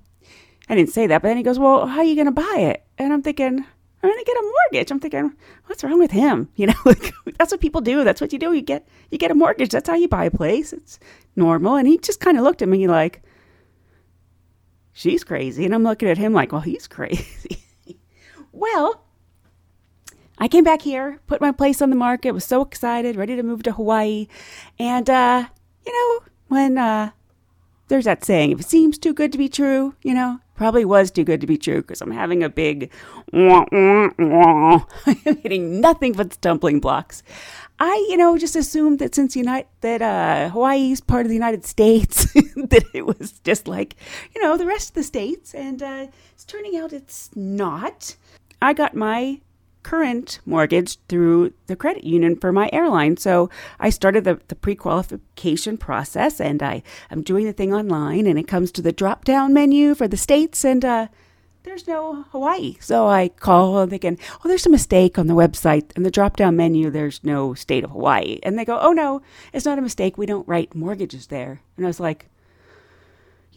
I 0.69 0.75
didn't 0.75 0.93
say 0.93 1.07
that, 1.07 1.23
but 1.23 1.29
then 1.29 1.37
he 1.37 1.43
goes, 1.43 1.59
well, 1.59 1.87
how 1.87 1.99
are 1.99 2.05
you 2.05 2.15
going 2.15 2.27
to 2.27 2.33
buy 2.33 2.57
it? 2.59 2.85
And 2.99 3.13
I'm 3.13 3.23
thinking, 3.23 3.65
I'm 4.07 4.13
going 4.13 4.25
to 4.25 4.31
get 4.31 4.37
a 4.37 4.53
mortgage. 4.73 4.91
I'm 4.91 5.01
thinking, 5.01 5.33
what's 5.67 5.83
wrong 5.83 5.99
with 5.99 6.11
him? 6.11 6.49
You 6.57 6.69
know, 6.69 6.75
like, 6.85 7.13
that's 7.39 7.53
what 7.53 7.61
people 7.61 7.81
do. 7.81 8.05
That's 8.05 8.21
what 8.21 8.33
you 8.33 8.39
do. 8.39 8.53
You 8.53 8.63
get 8.63 8.87
you 9.11 9.19
get 9.19 9.31
a 9.31 9.35
mortgage. 9.35 9.71
That's 9.71 9.89
how 9.89 9.97
you 9.97 10.09
buy 10.09 10.25
a 10.25 10.31
place. 10.31 10.73
It's 10.73 10.99
normal. 11.35 11.77
And 11.77 11.87
he 11.87 11.99
just 11.99 12.21
kind 12.21 12.39
of 12.39 12.45
looked 12.45 12.63
at 12.63 12.69
me 12.69 12.87
like, 12.89 13.23
she's 14.93 15.25
crazy. 15.25 15.65
And 15.65 15.75
I'm 15.75 15.83
looking 15.83 16.09
at 16.09 16.19
him 16.19 16.33
like, 16.33 16.53
well, 16.53 16.61
he's 16.61 16.87
crazy. 16.97 17.63
well, 18.53 19.05
I 20.39 20.49
came 20.49 20.65
back 20.65 20.83
here, 20.83 21.21
put 21.27 21.41
my 21.41 21.53
place 21.53 21.81
on 21.83 21.91
the 21.91 21.97
market, 21.97 22.33
was 22.33 22.45
so 22.45 22.63
excited, 22.63 23.17
ready 23.17 23.37
to 23.37 23.43
move 23.43 23.63
to 23.65 23.73
Hawaii. 23.73 24.29
And, 24.79 25.09
uh, 25.09 25.47
you 25.85 25.93
know, 25.93 26.27
when 26.49 26.79
uh, 26.79 27.11
there's 27.89 28.05
that 28.05 28.25
saying, 28.25 28.53
if 28.53 28.61
it 28.61 28.67
seems 28.67 28.99
too 28.99 29.15
good 29.15 29.33
to 29.33 29.39
be 29.39 29.49
true, 29.49 29.95
you 30.03 30.15
know, 30.15 30.41
probably 30.57 30.85
was 30.85 31.11
too 31.11 31.25
good 31.25 31.41
to 31.41 31.47
be 31.47 31.57
true 31.57 31.83
because 31.83 32.01
I'm 32.01 32.11
having 32.11 32.43
a 32.43 32.49
big. 32.49 32.91
I'm 33.33 34.07
hitting 35.43 35.81
nothing 35.81 36.13
but 36.13 36.33
stumbling 36.35 36.81
blocks. 36.81 37.23
I, 37.79 38.07
you 38.09 38.17
know, 38.17 38.39
just 38.39 38.57
assumed 38.57 38.99
that 39.01 39.15
since 39.15 39.37
United 39.37 39.69
that 39.83 40.01
uh, 40.01 40.49
Hawaii 40.49 40.93
is 40.93 41.01
part 41.01 41.27
of 41.27 41.29
the 41.29 41.35
United 41.35 41.65
States, 41.65 42.33
that 42.57 42.85
it 42.95 43.05
was 43.05 43.33
just 43.45 43.69
like, 43.69 43.97
you 44.35 44.43
know, 44.43 44.57
the 44.57 44.67
rest 44.67 44.91
of 44.91 44.95
the 44.95 45.03
states, 45.03 45.55
and 45.55 45.83
uh, 45.83 46.07
it's 46.33 46.45
turning 46.45 46.77
out 46.77 46.93
it's 46.93 47.31
not. 47.37 48.17
I 48.63 48.73
got 48.73 48.95
my 48.95 49.41
current 49.87 50.41
mortgage 50.45 50.99
through 51.07 51.53
the 51.69 51.77
credit 51.77 52.03
union 52.03 52.35
for 52.35 52.51
my 52.51 52.69
airline. 52.73 53.17
So 53.17 53.49
I 53.79 53.91
started 53.91 54.25
the, 54.25 54.41
the 54.49 54.57
pre 54.57 54.75
qualification 54.75 55.79
process 55.79 56.41
and 56.41 56.61
I, 56.61 56.83
I'm 57.09 57.23
doing 57.23 57.47
the 57.47 57.53
thing 57.53 57.73
online 57.73 58.27
and 58.27 58.37
it 58.37 58.49
comes 58.49 58.73
to 58.73 58.83
the 58.83 58.91
drop 58.91 59.25
down 59.25 59.55
menu 59.55 59.95
for 59.95 60.09
the 60.09 60.17
states 60.17 60.65
and 60.65 60.85
uh, 60.85 61.07
there's 61.63 61.87
no 61.87 62.25
Hawaii. 62.33 62.75
So 62.81 63.07
I 63.07 63.29
call 63.29 63.79
and 63.79 63.89
thinking, 63.89 64.19
oh, 64.45 64.49
there's 64.49 64.67
a 64.67 64.71
mistake 64.71 65.21
on 65.21 65.29
the 65.29 65.35
website. 65.35 65.97
In 65.97 66.03
the 66.03 66.11
drop 66.11 66.37
down 66.37 66.57
menu, 66.57 66.91
there's 66.91 67.23
no 67.23 67.55
state 67.55 67.85
of 67.85 67.91
Hawaii. 67.91 68.41
And 68.43 68.59
they 68.59 68.65
go, 68.65 68.81
oh, 68.81 68.93
no, 68.93 69.23
it's 69.53 69.67
not 69.67 69.79
a 69.79 69.83
mistake. 69.83 70.19
We 70.19 70.27
don't 70.27 70.49
write 70.49 70.75
mortgages 70.75 71.29
there. 71.29 71.61
And 71.77 71.87
I 71.87 71.89
was 71.89 72.01
like, 72.01 72.29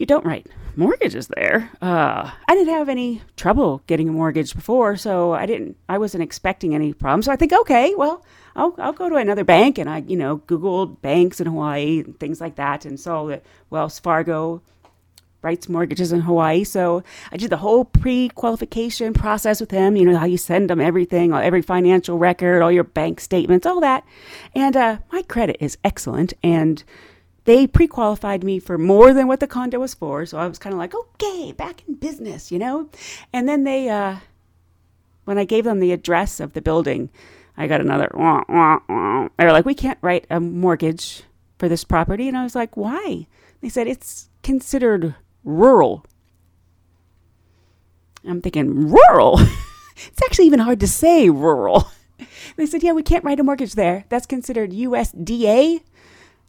you 0.00 0.06
don't 0.06 0.24
write 0.24 0.46
mortgages 0.76 1.28
there. 1.28 1.70
Uh, 1.82 2.30
I 2.48 2.54
didn't 2.54 2.72
have 2.72 2.88
any 2.88 3.20
trouble 3.36 3.82
getting 3.86 4.08
a 4.08 4.12
mortgage 4.12 4.54
before, 4.54 4.96
so 4.96 5.32
I 5.34 5.44
didn't. 5.44 5.76
I 5.90 5.98
wasn't 5.98 6.22
expecting 6.22 6.74
any 6.74 6.94
problems. 6.94 7.26
So 7.26 7.32
I 7.32 7.36
think, 7.36 7.52
okay, 7.52 7.94
well, 7.94 8.24
I'll 8.56 8.74
I'll 8.78 8.94
go 8.94 9.10
to 9.10 9.16
another 9.16 9.44
bank, 9.44 9.76
and 9.76 9.90
I 9.90 9.98
you 9.98 10.16
know 10.16 10.38
googled 10.38 11.02
banks 11.02 11.38
in 11.38 11.46
Hawaii 11.46 12.00
and 12.00 12.18
things 12.18 12.40
like 12.40 12.56
that, 12.56 12.86
and 12.86 12.98
saw 12.98 13.26
that 13.26 13.44
Wells 13.68 13.98
Fargo 13.98 14.62
writes 15.42 15.68
mortgages 15.68 16.12
in 16.12 16.20
Hawaii. 16.20 16.64
So 16.64 17.02
I 17.30 17.36
did 17.36 17.50
the 17.50 17.58
whole 17.58 17.84
pre-qualification 17.84 19.12
process 19.12 19.60
with 19.60 19.70
him. 19.70 19.96
You 19.96 20.06
know 20.06 20.18
how 20.18 20.26
you 20.26 20.38
send 20.38 20.70
them 20.70 20.80
everything, 20.80 21.34
all 21.34 21.40
every 21.40 21.62
financial 21.62 22.16
record, 22.16 22.62
all 22.62 22.72
your 22.72 22.84
bank 22.84 23.20
statements, 23.20 23.66
all 23.66 23.80
that, 23.80 24.04
and 24.54 24.76
uh, 24.76 24.98
my 25.12 25.20
credit 25.22 25.58
is 25.60 25.76
excellent, 25.84 26.32
and 26.42 26.84
they 27.44 27.66
pre-qualified 27.66 28.44
me 28.44 28.58
for 28.58 28.78
more 28.78 29.12
than 29.12 29.26
what 29.26 29.40
the 29.40 29.46
condo 29.46 29.78
was 29.78 29.94
for 29.94 30.26
so 30.26 30.38
i 30.38 30.46
was 30.46 30.58
kind 30.58 30.72
of 30.72 30.78
like 30.78 30.94
okay 30.94 31.52
back 31.52 31.82
in 31.86 31.94
business 31.94 32.50
you 32.52 32.58
know? 32.58 32.88
And 33.32 33.48
then 33.48 33.64
they 33.64 33.88
uh 33.88 34.16
when 35.24 35.38
i 35.38 35.44
gave 35.44 35.64
them 35.64 35.80
the 35.80 35.92
address 35.92 36.40
of 36.40 36.52
the 36.52 36.62
building 36.62 37.10
i 37.56 37.66
got 37.66 37.80
another 37.80 38.10
wah, 38.14 38.42
wah, 38.48 38.80
wah. 38.88 39.28
they 39.38 39.44
were 39.44 39.52
like 39.52 39.66
we 39.66 39.74
can't 39.74 39.98
write 40.02 40.26
a 40.30 40.40
mortgage 40.40 41.22
for 41.58 41.68
this 41.68 41.84
property 41.84 42.28
and 42.28 42.36
i 42.36 42.42
was 42.42 42.54
like 42.54 42.76
why? 42.76 43.26
They 43.60 43.68
said 43.68 43.86
it's 43.86 44.30
considered 44.42 45.14
rural. 45.44 46.04
I'm 48.26 48.40
thinking 48.40 48.90
rural? 48.90 49.40
It's 50.08 50.22
actually 50.24 50.46
even 50.46 50.60
hard 50.60 50.80
to 50.80 50.88
say 50.88 51.28
rural. 51.28 51.90
They 52.56 52.66
said 52.66 52.82
yeah 52.82 52.92
we 52.92 53.02
can't 53.02 53.24
write 53.24 53.40
a 53.40 53.44
mortgage 53.44 53.74
there. 53.74 54.04
That's 54.08 54.26
considered 54.26 54.72
usda 54.72 55.82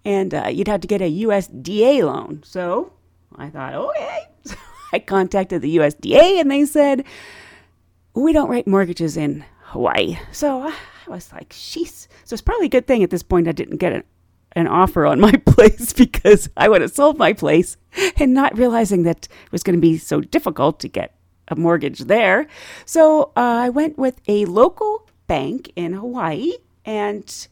and 0.05 0.33
uh, 0.33 0.47
you'd 0.51 0.67
have 0.67 0.81
to 0.81 0.87
get 0.87 1.01
a 1.01 1.11
USDA 1.23 2.03
loan. 2.03 2.41
So 2.43 2.93
I 3.35 3.49
thought, 3.49 3.73
okay. 3.73 4.19
So 4.45 4.55
I 4.93 4.99
contacted 4.99 5.61
the 5.61 5.77
USDA 5.77 6.39
and 6.39 6.49
they 6.49 6.65
said, 6.65 7.05
we 8.13 8.33
don't 8.33 8.49
write 8.49 8.67
mortgages 8.67 9.15
in 9.17 9.45
Hawaii. 9.65 10.17
So 10.31 10.63
I 10.63 10.73
was 11.07 11.31
like, 11.31 11.49
sheesh. 11.49 12.07
So 12.25 12.33
it's 12.33 12.41
probably 12.41 12.65
a 12.65 12.69
good 12.69 12.87
thing 12.87 13.03
at 13.03 13.09
this 13.09 13.23
point 13.23 13.47
I 13.47 13.53
didn't 13.53 13.77
get 13.77 13.93
an, 13.93 14.03
an 14.53 14.67
offer 14.67 15.05
on 15.05 15.19
my 15.19 15.31
place 15.45 15.93
because 15.93 16.49
I 16.57 16.67
would 16.67 16.81
have 16.81 16.91
sold 16.91 17.17
my 17.17 17.33
place 17.33 17.77
and 18.17 18.33
not 18.33 18.57
realizing 18.57 19.03
that 19.03 19.27
it 19.45 19.51
was 19.51 19.63
going 19.63 19.77
to 19.77 19.81
be 19.81 19.97
so 19.97 20.21
difficult 20.21 20.79
to 20.81 20.87
get 20.87 21.15
a 21.47 21.55
mortgage 21.55 21.99
there. 21.99 22.47
So 22.85 23.31
uh, 23.35 23.65
I 23.65 23.69
went 23.69 23.97
with 23.97 24.21
a 24.27 24.45
local 24.45 25.07
bank 25.27 25.71
in 25.75 25.93
Hawaii 25.93 26.53
and 26.85 27.47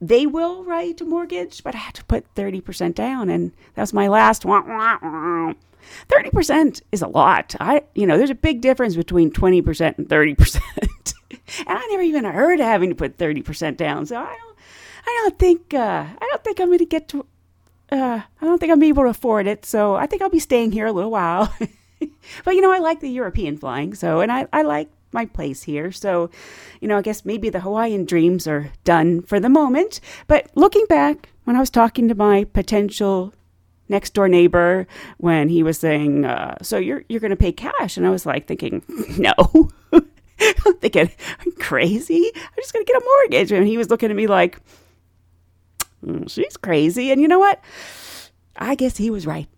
they 0.00 0.26
will 0.26 0.64
write 0.64 1.00
a 1.00 1.04
mortgage, 1.04 1.62
but 1.62 1.74
I 1.74 1.78
had 1.78 1.94
to 1.96 2.04
put 2.04 2.34
30% 2.34 2.94
down. 2.94 3.28
And 3.28 3.52
that 3.74 3.82
was 3.82 3.92
my 3.92 4.08
last 4.08 4.44
one. 4.44 4.64
30% 6.08 6.82
is 6.92 7.02
a 7.02 7.08
lot. 7.08 7.54
I, 7.60 7.82
you 7.94 8.06
know, 8.06 8.16
there's 8.16 8.30
a 8.30 8.34
big 8.34 8.60
difference 8.60 8.96
between 8.96 9.30
20% 9.30 9.98
and 9.98 10.08
30%. 10.08 10.60
and 11.58 11.78
I 11.78 11.86
never 11.90 12.02
even 12.02 12.24
heard 12.24 12.60
of 12.60 12.66
having 12.66 12.90
to 12.90 12.96
put 12.96 13.18
30% 13.18 13.76
down. 13.76 14.06
So 14.06 14.16
I 14.16 14.36
don't, 14.36 14.58
I 15.06 15.20
don't 15.22 15.38
think, 15.38 15.74
uh, 15.74 16.06
I 16.06 16.28
don't 16.30 16.44
think 16.44 16.60
I'm 16.60 16.68
going 16.68 16.78
to 16.78 16.86
get 16.86 17.08
to, 17.08 17.26
uh, 17.92 18.20
I 18.40 18.44
don't 18.44 18.58
think 18.58 18.72
I'm 18.72 18.82
able 18.82 19.02
to 19.02 19.10
afford 19.10 19.46
it. 19.46 19.66
So 19.66 19.96
I 19.96 20.06
think 20.06 20.22
I'll 20.22 20.30
be 20.30 20.38
staying 20.38 20.72
here 20.72 20.86
a 20.86 20.92
little 20.92 21.10
while. 21.10 21.54
but 22.44 22.54
you 22.54 22.60
know, 22.62 22.72
I 22.72 22.78
like 22.78 23.00
the 23.00 23.10
European 23.10 23.58
flying. 23.58 23.94
So, 23.94 24.20
and 24.20 24.32
I, 24.32 24.46
I 24.52 24.62
like 24.62 24.88
my 25.12 25.26
place 25.26 25.62
here. 25.62 25.92
So, 25.92 26.30
you 26.80 26.88
know, 26.88 26.98
I 26.98 27.02
guess 27.02 27.24
maybe 27.24 27.50
the 27.50 27.60
Hawaiian 27.60 28.04
dreams 28.04 28.46
are 28.46 28.70
done 28.84 29.22
for 29.22 29.40
the 29.40 29.48
moment. 29.48 30.00
But 30.26 30.50
looking 30.54 30.84
back, 30.86 31.30
when 31.44 31.56
I 31.56 31.60
was 31.60 31.70
talking 31.70 32.08
to 32.08 32.14
my 32.14 32.44
potential 32.44 33.34
next 33.88 34.14
door 34.14 34.28
neighbor, 34.28 34.86
when 35.18 35.48
he 35.48 35.62
was 35.62 35.78
saying, 35.78 36.24
uh, 36.24 36.56
"So 36.62 36.78
you're 36.78 37.04
you're 37.08 37.20
going 37.20 37.30
to 37.30 37.36
pay 37.36 37.52
cash," 37.52 37.96
and 37.96 38.06
I 38.06 38.10
was 38.10 38.24
like 38.26 38.46
thinking, 38.46 38.82
"No." 39.18 39.70
I'm 40.66 40.78
thinking, 40.78 41.10
I'm 41.40 41.52
crazy. 41.52 42.32
I'm 42.34 42.56
just 42.56 42.72
going 42.72 42.82
to 42.82 42.90
get 42.90 43.02
a 43.02 43.04
mortgage. 43.04 43.52
And 43.52 43.66
he 43.66 43.76
was 43.76 43.90
looking 43.90 44.10
at 44.10 44.16
me 44.16 44.26
like, 44.26 44.58
"Mm, 46.02 46.30
she's 46.30 46.56
crazy. 46.56 47.10
And 47.10 47.20
you 47.20 47.28
know 47.28 47.38
what? 47.38 47.62
I 48.56 48.74
guess 48.74 48.96
he 48.96 49.10
was 49.10 49.26
right. 49.26 49.48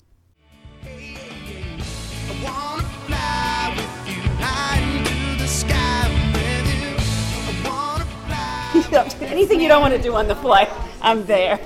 Anything 9.22 9.60
you 9.60 9.68
don't 9.68 9.80
want 9.80 9.94
to 9.94 10.02
do 10.02 10.14
on 10.14 10.28
the 10.28 10.34
flight, 10.36 10.68
I'm 11.00 11.24
there. 11.26 11.58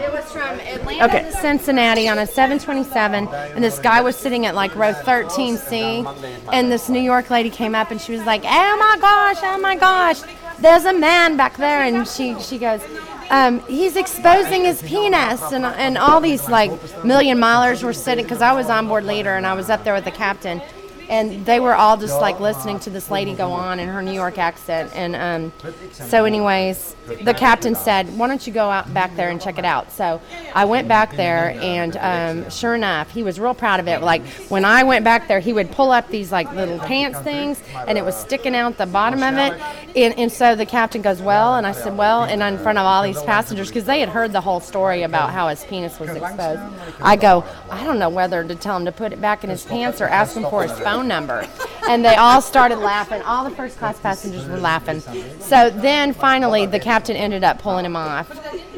It 0.00 0.12
was 0.12 0.24
from 0.32 0.58
Atlanta 0.60 1.04
Okay. 1.04 1.22
to 1.30 1.32
Cincinnati 1.32 2.08
on 2.08 2.18
a 2.18 2.26
727, 2.26 3.28
and 3.28 3.62
this 3.64 3.78
guy 3.78 4.00
was 4.00 4.16
sitting 4.16 4.44
at 4.46 4.54
like 4.54 4.74
row 4.74 4.92
13C, 4.92 6.04
and 6.52 6.70
this 6.72 6.88
New 6.88 7.00
York 7.00 7.30
lady 7.30 7.50
came 7.50 7.74
up 7.74 7.90
and 7.90 8.00
she 8.00 8.12
was 8.12 8.24
like, 8.24 8.42
"Oh 8.44 8.76
my 8.78 8.96
gosh, 9.00 9.36
oh 9.42 9.58
my 9.58 9.76
gosh, 9.76 10.20
there's 10.58 10.84
a 10.84 10.92
man 10.92 11.36
back 11.36 11.56
there," 11.56 11.82
and 11.82 12.06
she 12.06 12.38
she 12.40 12.58
goes. 12.58 12.80
Um, 13.28 13.58
he's 13.66 13.96
exposing 13.96 14.62
his 14.64 14.80
penis, 14.82 15.42
and, 15.50 15.64
and 15.66 15.98
all 15.98 16.20
these 16.20 16.48
like 16.48 16.70
million 17.04 17.38
milers 17.38 17.82
were 17.82 17.92
sitting 17.92 18.24
because 18.24 18.40
I 18.40 18.52
was 18.52 18.70
on 18.70 18.86
board 18.86 19.02
leader 19.02 19.34
and 19.34 19.44
I 19.44 19.54
was 19.54 19.68
up 19.68 19.82
there 19.82 19.94
with 19.94 20.04
the 20.04 20.12
captain, 20.12 20.62
and 21.08 21.44
they 21.46 21.60
were 21.60 21.74
all 21.74 21.96
just 21.96 22.20
like 22.20 22.40
listening 22.40 22.80
to 22.80 22.90
this 22.90 23.10
lady 23.10 23.34
go 23.34 23.52
on 23.52 23.78
in 23.78 23.88
her 23.88 24.02
New 24.02 24.12
York 24.12 24.38
accent. 24.38 24.90
And 24.94 25.14
um, 25.14 25.52
so, 25.92 26.24
anyways, 26.24 26.96
the 27.22 27.34
captain 27.34 27.74
said, 27.74 28.16
"Why 28.18 28.28
don't 28.28 28.46
you 28.46 28.52
go 28.52 28.70
out 28.70 28.92
back 28.92 29.14
there 29.16 29.28
and 29.28 29.40
check 29.40 29.58
it 29.58 29.64
out?" 29.64 29.92
So 29.92 30.20
I 30.54 30.64
went 30.64 30.88
back 30.88 31.16
there, 31.16 31.50
and 31.60 31.96
um, 31.96 32.50
sure 32.50 32.74
enough, 32.74 33.10
he 33.10 33.22
was 33.22 33.38
real 33.38 33.54
proud 33.54 33.80
of 33.80 33.88
it. 33.88 34.02
Like 34.02 34.26
when 34.48 34.64
I 34.64 34.82
went 34.82 35.04
back 35.04 35.28
there, 35.28 35.40
he 35.40 35.52
would 35.52 35.70
pull 35.70 35.92
up 35.92 36.08
these 36.08 36.32
like 36.32 36.50
little 36.52 36.78
pants 36.78 37.18
things, 37.20 37.62
and 37.86 37.98
it 37.98 38.04
was 38.04 38.16
sticking 38.16 38.54
out 38.54 38.78
the 38.78 38.86
bottom 38.86 39.22
of 39.22 39.34
it. 39.34 39.60
And, 39.96 40.18
and 40.18 40.32
so 40.32 40.54
the 40.54 40.66
captain 40.66 41.02
goes, 41.02 41.20
"Well," 41.20 41.56
and 41.56 41.66
I 41.66 41.72
said, 41.72 41.96
"Well," 41.96 42.24
and 42.24 42.42
in 42.42 42.58
front 42.58 42.78
of 42.78 42.86
all 42.86 43.02
these 43.02 43.22
passengers 43.22 43.68
because 43.68 43.84
they 43.84 44.00
had 44.00 44.08
heard 44.08 44.32
the 44.32 44.40
whole 44.40 44.60
story 44.60 45.02
about 45.02 45.30
how 45.30 45.48
his 45.48 45.64
penis 45.64 45.98
was 45.98 46.10
exposed. 46.10 46.60
I 47.00 47.16
go, 47.16 47.44
I 47.70 47.84
don't 47.84 47.98
know 47.98 48.08
whether 48.08 48.44
to 48.44 48.54
tell 48.54 48.76
him 48.76 48.84
to 48.84 48.92
put 48.92 49.12
it 49.12 49.20
back 49.20 49.44
in 49.44 49.50
his 49.50 49.64
pants 49.64 50.00
or 50.00 50.06
ask 50.06 50.36
him 50.36 50.44
for 50.44 50.62
his 50.62 50.72
phone 50.80 50.95
number. 51.02 51.46
And 51.88 52.04
they 52.04 52.16
all 52.16 52.40
started 52.40 52.78
laughing. 52.78 53.22
All 53.22 53.48
the 53.48 53.54
first 53.54 53.78
class 53.78 53.98
passengers 54.00 54.46
were 54.46 54.58
laughing. 54.58 55.00
So 55.40 55.70
then 55.70 56.12
finally 56.12 56.66
the 56.66 56.80
captain 56.80 57.16
ended 57.16 57.44
up 57.44 57.60
pulling 57.60 57.84
him 57.84 57.96
off. 57.96 58.30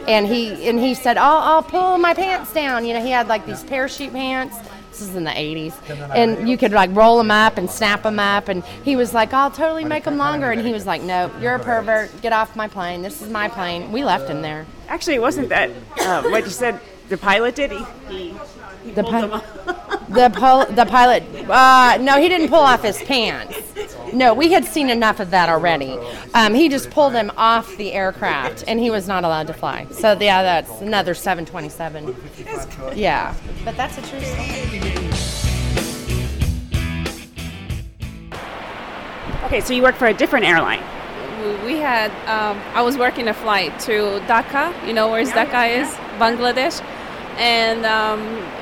And 0.06 0.26
he 0.26 0.68
and 0.68 0.78
he 0.78 0.94
said, 0.94 1.16
I'll, 1.16 1.38
I'll 1.38 1.62
pull 1.62 1.98
my 1.98 2.14
pants 2.14 2.52
down. 2.52 2.84
You 2.84 2.94
know, 2.94 3.02
he 3.02 3.10
had 3.10 3.28
like 3.28 3.46
these 3.46 3.64
parachute 3.64 4.12
pants. 4.12 4.56
This 4.90 5.02
is 5.02 5.16
in 5.16 5.22
the 5.24 5.30
80s. 5.30 5.74
And 6.14 6.48
you 6.48 6.58
could 6.58 6.72
like 6.72 6.90
roll 6.92 7.18
them 7.18 7.30
up 7.30 7.56
and 7.56 7.70
snap 7.70 8.02
them 8.02 8.18
up. 8.18 8.48
And 8.48 8.64
he 8.84 8.96
was 8.96 9.14
like, 9.14 9.32
I'll 9.32 9.50
totally 9.50 9.84
make 9.84 10.04
them 10.04 10.16
longer. 10.16 10.50
And 10.50 10.66
he 10.66 10.72
was 10.72 10.86
like, 10.86 11.02
No, 11.02 11.30
you're 11.40 11.54
a 11.54 11.58
pervert. 11.60 12.20
Get 12.20 12.32
off 12.32 12.56
my 12.56 12.68
plane. 12.68 13.02
This 13.02 13.22
is 13.22 13.30
my 13.30 13.48
plane. 13.48 13.92
We 13.92 14.04
left 14.04 14.28
him 14.28 14.42
there. 14.42 14.66
Actually, 14.88 15.14
it 15.14 15.22
wasn't 15.22 15.50
that 15.50 15.70
uh, 16.00 16.22
what 16.24 16.44
you 16.44 16.50
said. 16.50 16.80
The 17.08 17.16
pilot 17.16 17.54
did. 17.54 17.72
He, 17.72 17.84
he, 18.08 18.34
he 18.84 18.90
The 18.92 19.02
pulled 19.02 19.12
pi- 19.12 19.20
them 19.22 19.32
off. 19.32 19.44
The 20.08 20.30
pol- 20.30 20.64
the 20.64 20.86
pilot, 20.86 21.22
uh, 21.50 21.98
no, 22.00 22.18
he 22.18 22.30
didn't 22.30 22.48
pull 22.48 22.60
off 22.60 22.82
his 22.82 22.96
pants. 23.02 23.54
No, 24.14 24.32
we 24.32 24.50
had 24.52 24.64
seen 24.64 24.88
enough 24.88 25.20
of 25.20 25.30
that 25.32 25.50
already. 25.50 25.98
Um, 26.32 26.54
he 26.54 26.70
just 26.70 26.88
pulled 26.90 27.12
him 27.12 27.30
off 27.36 27.76
the 27.76 27.92
aircraft, 27.92 28.64
and 28.66 28.80
he 28.80 28.88
was 28.90 29.06
not 29.06 29.24
allowed 29.24 29.48
to 29.48 29.52
fly. 29.52 29.86
So 29.90 30.16
yeah, 30.18 30.42
that's 30.42 30.80
another 30.80 31.12
727. 31.12 32.16
Yeah, 32.96 33.34
but 33.66 33.76
that's 33.76 33.98
a 33.98 34.02
true 34.02 34.20
story. 34.22 35.08
Okay, 39.44 39.60
so 39.60 39.74
you 39.74 39.82
work 39.82 39.96
for 39.96 40.06
a 40.06 40.14
different 40.14 40.46
airline. 40.46 40.82
we 41.64 41.76
had 41.76 42.10
um, 42.26 42.60
i 42.74 42.82
was 42.82 42.96
working 42.98 43.28
a 43.28 43.34
flight 43.34 43.78
to 43.80 44.20
dhaka 44.26 44.72
you 44.86 44.92
know 44.92 45.08
where 45.10 45.24
dhaka 45.24 45.68
is 45.82 45.88
bangladesh 46.18 46.82
and 47.38 47.86
um, 47.86 48.20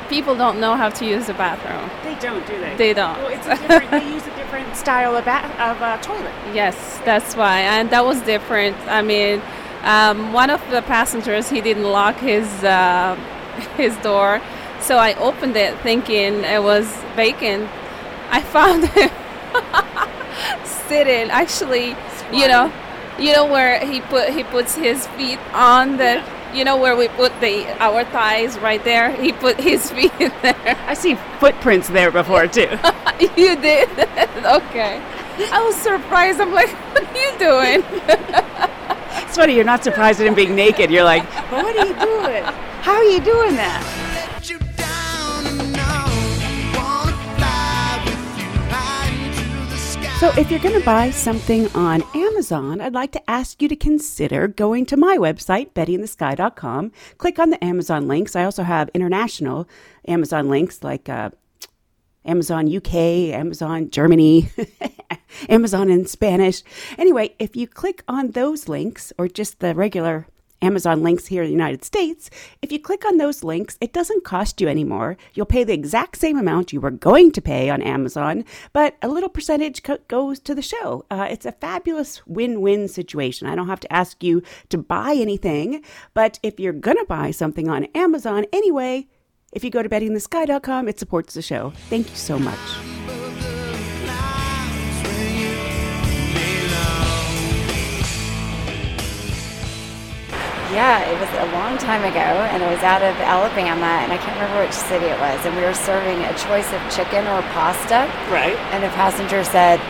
people 0.09 0.37
don't 0.37 0.61
know 0.61 0.77
how 0.77 0.89
to 0.91 1.05
use 1.07 1.27
the 1.27 1.35
bathroom 1.35 1.91
They 2.05 2.15
don't, 2.21 2.47
do 2.47 2.59
they? 2.61 2.77
They 2.77 2.93
don't. 2.95 3.17
Well, 3.19 3.29
it's 3.29 3.47
a 3.47 3.57
different, 3.57 3.91
they 3.91 4.13
use 4.13 4.27
a 4.27 4.37
different 4.37 4.77
style 4.85 5.17
of, 5.17 5.25
ba- 5.25 5.47
of 5.63 5.81
uh, 5.83 5.97
toilet. 6.03 6.33
yes 6.55 7.01
that's 7.05 7.35
why 7.35 7.61
and 7.61 7.91
that 7.91 8.05
was 8.05 8.21
different 8.23 8.77
i 8.89 9.01
mean 9.03 9.41
um, 9.83 10.33
one 10.33 10.51
of 10.51 10.61
the 10.71 10.83
passengers 10.83 11.49
he 11.49 11.61
didn't 11.61 11.85
lock 11.85 12.17
his 12.17 12.47
uh, 12.65 13.15
his 13.77 13.97
door 13.99 14.41
so 14.81 14.97
i 14.99 15.15
opened 15.15 15.57
it 15.57 15.77
thinking 15.81 16.45
it 16.45 16.63
was 16.63 16.87
vacant 17.17 17.69
i 18.31 18.41
found 18.43 18.85
him 18.97 19.11
sitting 20.65 21.31
actually 21.31 21.97
you 22.33 22.47
know 22.47 22.73
you 23.19 23.33
know 23.33 23.47
where 23.47 23.79
he 23.87 24.01
put 24.03 24.29
he 24.31 24.43
puts 24.45 24.75
his 24.75 25.07
feet 25.09 25.39
on 25.53 25.97
the 25.97 26.23
you 26.55 26.65
know 26.65 26.77
where 26.77 26.97
we 26.97 27.09
put 27.09 27.33
the 27.41 27.67
our 27.83 28.05
thighs 28.05 28.59
right 28.59 28.83
there 28.85 29.11
he 29.11 29.33
put 29.33 29.59
his 29.61 29.91
feet 29.97 30.13
in 30.21 30.33
there 30.43 30.77
I 30.87 30.95
see 30.95 31.15
footprints 31.41 31.89
there 31.89 32.11
before 32.11 32.47
too. 32.47 32.69
you 33.37 33.57
did 33.57 33.89
okay 34.45 35.03
i 35.53 35.63
was 35.65 35.77
surprised 35.77 36.41
i'm 36.41 36.53
like 36.53 36.71
what 36.95 37.05
are 37.05 37.17
you 37.17 37.39
doing 37.39 37.83
it's 39.37 39.37
funny. 39.37 39.55
You're 39.55 39.65
not 39.65 39.85
surprised 39.85 40.21
at 40.21 40.27
him 40.27 40.35
being 40.35 40.55
naked. 40.55 40.91
You're 40.91 41.05
like, 41.05 41.23
but 41.51 41.63
what 41.63 41.77
are 41.77 41.87
you 41.87 41.95
doing? 41.95 42.43
How 42.81 42.93
are 42.93 43.05
you 43.05 43.21
doing 43.21 43.57
that? 43.57 44.06
So, 50.27 50.41
if 50.41 50.51
you're 50.51 50.59
going 50.59 50.77
to 50.77 50.85
buy 50.85 51.11
something 51.11 51.69
on 51.69 52.03
Amazon, 52.13 52.81
I'd 52.81 52.95
like 52.95 53.13
to 53.13 53.31
ask 53.31 53.63
you 53.63 53.69
to 53.69 53.77
consider 53.77 54.49
going 54.49 54.85
to 54.87 54.97
my 54.97 55.17
website, 55.19 55.73
bettyinthesky.com. 55.73 56.91
Click 57.17 57.39
on 57.39 57.51
the 57.51 57.65
Amazon 57.65 58.09
links. 58.09 58.35
I 58.35 58.43
also 58.43 58.65
have 58.65 58.91
international 58.93 59.69
Amazon 60.09 60.49
links 60.49 60.83
like 60.83 61.09
uh, 61.09 61.31
Amazon 62.25 62.67
UK, 62.77 62.93
Amazon 63.37 63.89
Germany, 63.89 64.51
Amazon 65.49 65.91
in 65.91 66.07
Spanish. 66.07 66.65
Anyway, 66.99 67.33
if 67.39 67.55
you 67.55 67.69
click 67.69 68.03
on 68.09 68.33
those 68.33 68.69
links 68.69 69.13
or 69.19 69.29
just 69.29 69.61
the 69.61 69.77
regular 69.77 70.27
Amazon 70.63 71.03
links 71.03 71.27
here 71.27 71.43
in 71.43 71.49
the 71.49 71.53
United 71.53 71.85
States, 71.85 72.31
if 72.63 72.73
you 72.73 72.79
click 72.79 73.05
on 73.05 73.19
those 73.19 73.45
links, 73.45 73.77
it 73.81 73.93
doesn't 73.93 74.25
cost 74.25 74.61
you 74.61 74.69
anymore. 74.69 75.17
You'll 75.35 75.47
pay 75.47 75.65
the 75.65 75.73
exact 75.73 76.19
same 76.19 76.39
amount 76.39 76.73
you 76.73 76.81
were 76.81 76.91
going 76.91 77.33
to 77.33 77.43
pay 77.43 77.71
on 77.71 77.83
Amazon, 77.83 78.45
but 78.73 78.97
a 79.03 79.09
little 79.09 79.29
percentage 79.29 79.83
co- 79.83 79.99
goes 80.09 80.41
to 80.41 80.55
the 80.55 80.63
show. 80.63 81.05
Uh, 81.11 81.29
it's 81.31 81.47
a 81.47 81.53
fabulous 81.53 82.27
win 82.27 82.61
win 82.61 82.89
situation. 82.89 83.47
I 83.49 83.55
don't 83.55 83.69
have 83.69 83.81
to 83.81 83.93
ask 83.93 84.23
you 84.23 84.43
to 84.71 84.79
buy 84.79 85.15
anything, 85.15 85.83
but 86.15 86.39
if 86.43 86.59
you're 86.59 86.73
going 86.73 86.97
to 86.99 87.07
buy 87.07 87.31
something 87.31 87.69
on 87.69 87.85
Amazon 87.95 88.47
anyway, 88.53 89.09
if 89.53 89.65
you 89.65 89.71
go 89.71 89.83
to 89.83 89.89
bettyinthesky.com, 89.89 90.89
it 90.89 90.99
supports 90.99 91.35
the 91.35 91.43
show. 91.43 91.73
Thank 91.89 92.11
you 92.11 92.17
so 92.17 92.39
much. 92.39 92.59
Yeah, 100.77 101.09
it 101.09 101.17
was 101.17 101.33
a 101.41 101.49
long 101.57 101.79
time 101.81 102.05
ago, 102.05 102.21
and 102.53 102.63
it 102.63 102.69
was 102.69 102.85
out 102.85 103.01
of 103.01 103.17
Alabama, 103.25 104.05
and 104.05 104.13
I 104.13 104.21
can't 104.21 104.37
remember 104.37 104.61
which 104.61 104.77
city 104.77 105.09
it 105.09 105.17
was. 105.17 105.41
And 105.49 105.57
we 105.57 105.65
were 105.65 105.73
serving 105.73 106.21
a 106.21 106.37
choice 106.37 106.69
of 106.69 106.85
chicken 106.93 107.25
or 107.33 107.41
pasta. 107.57 108.05
Right. 108.29 108.53
And 108.77 108.85
a 108.85 108.93
passenger 108.93 109.41
said, 109.43 109.81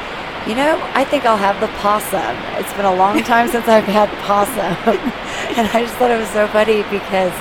You 0.46 0.54
know, 0.54 0.78
I 0.94 1.02
think 1.02 1.26
I'll 1.26 1.42
have 1.42 1.58
the 1.58 1.66
possum. 1.82 2.38
It's 2.62 2.70
been 2.78 2.86
a 2.86 2.94
long 2.94 3.18
time 3.26 3.48
since 3.54 3.66
I've 3.66 3.90
had 3.90 4.06
possum. 4.22 4.78
and 5.58 5.66
I 5.74 5.82
just 5.82 5.98
thought 5.98 6.14
it 6.14 6.22
was 6.22 6.30
so 6.30 6.46
funny 6.54 6.86
because 6.86 7.34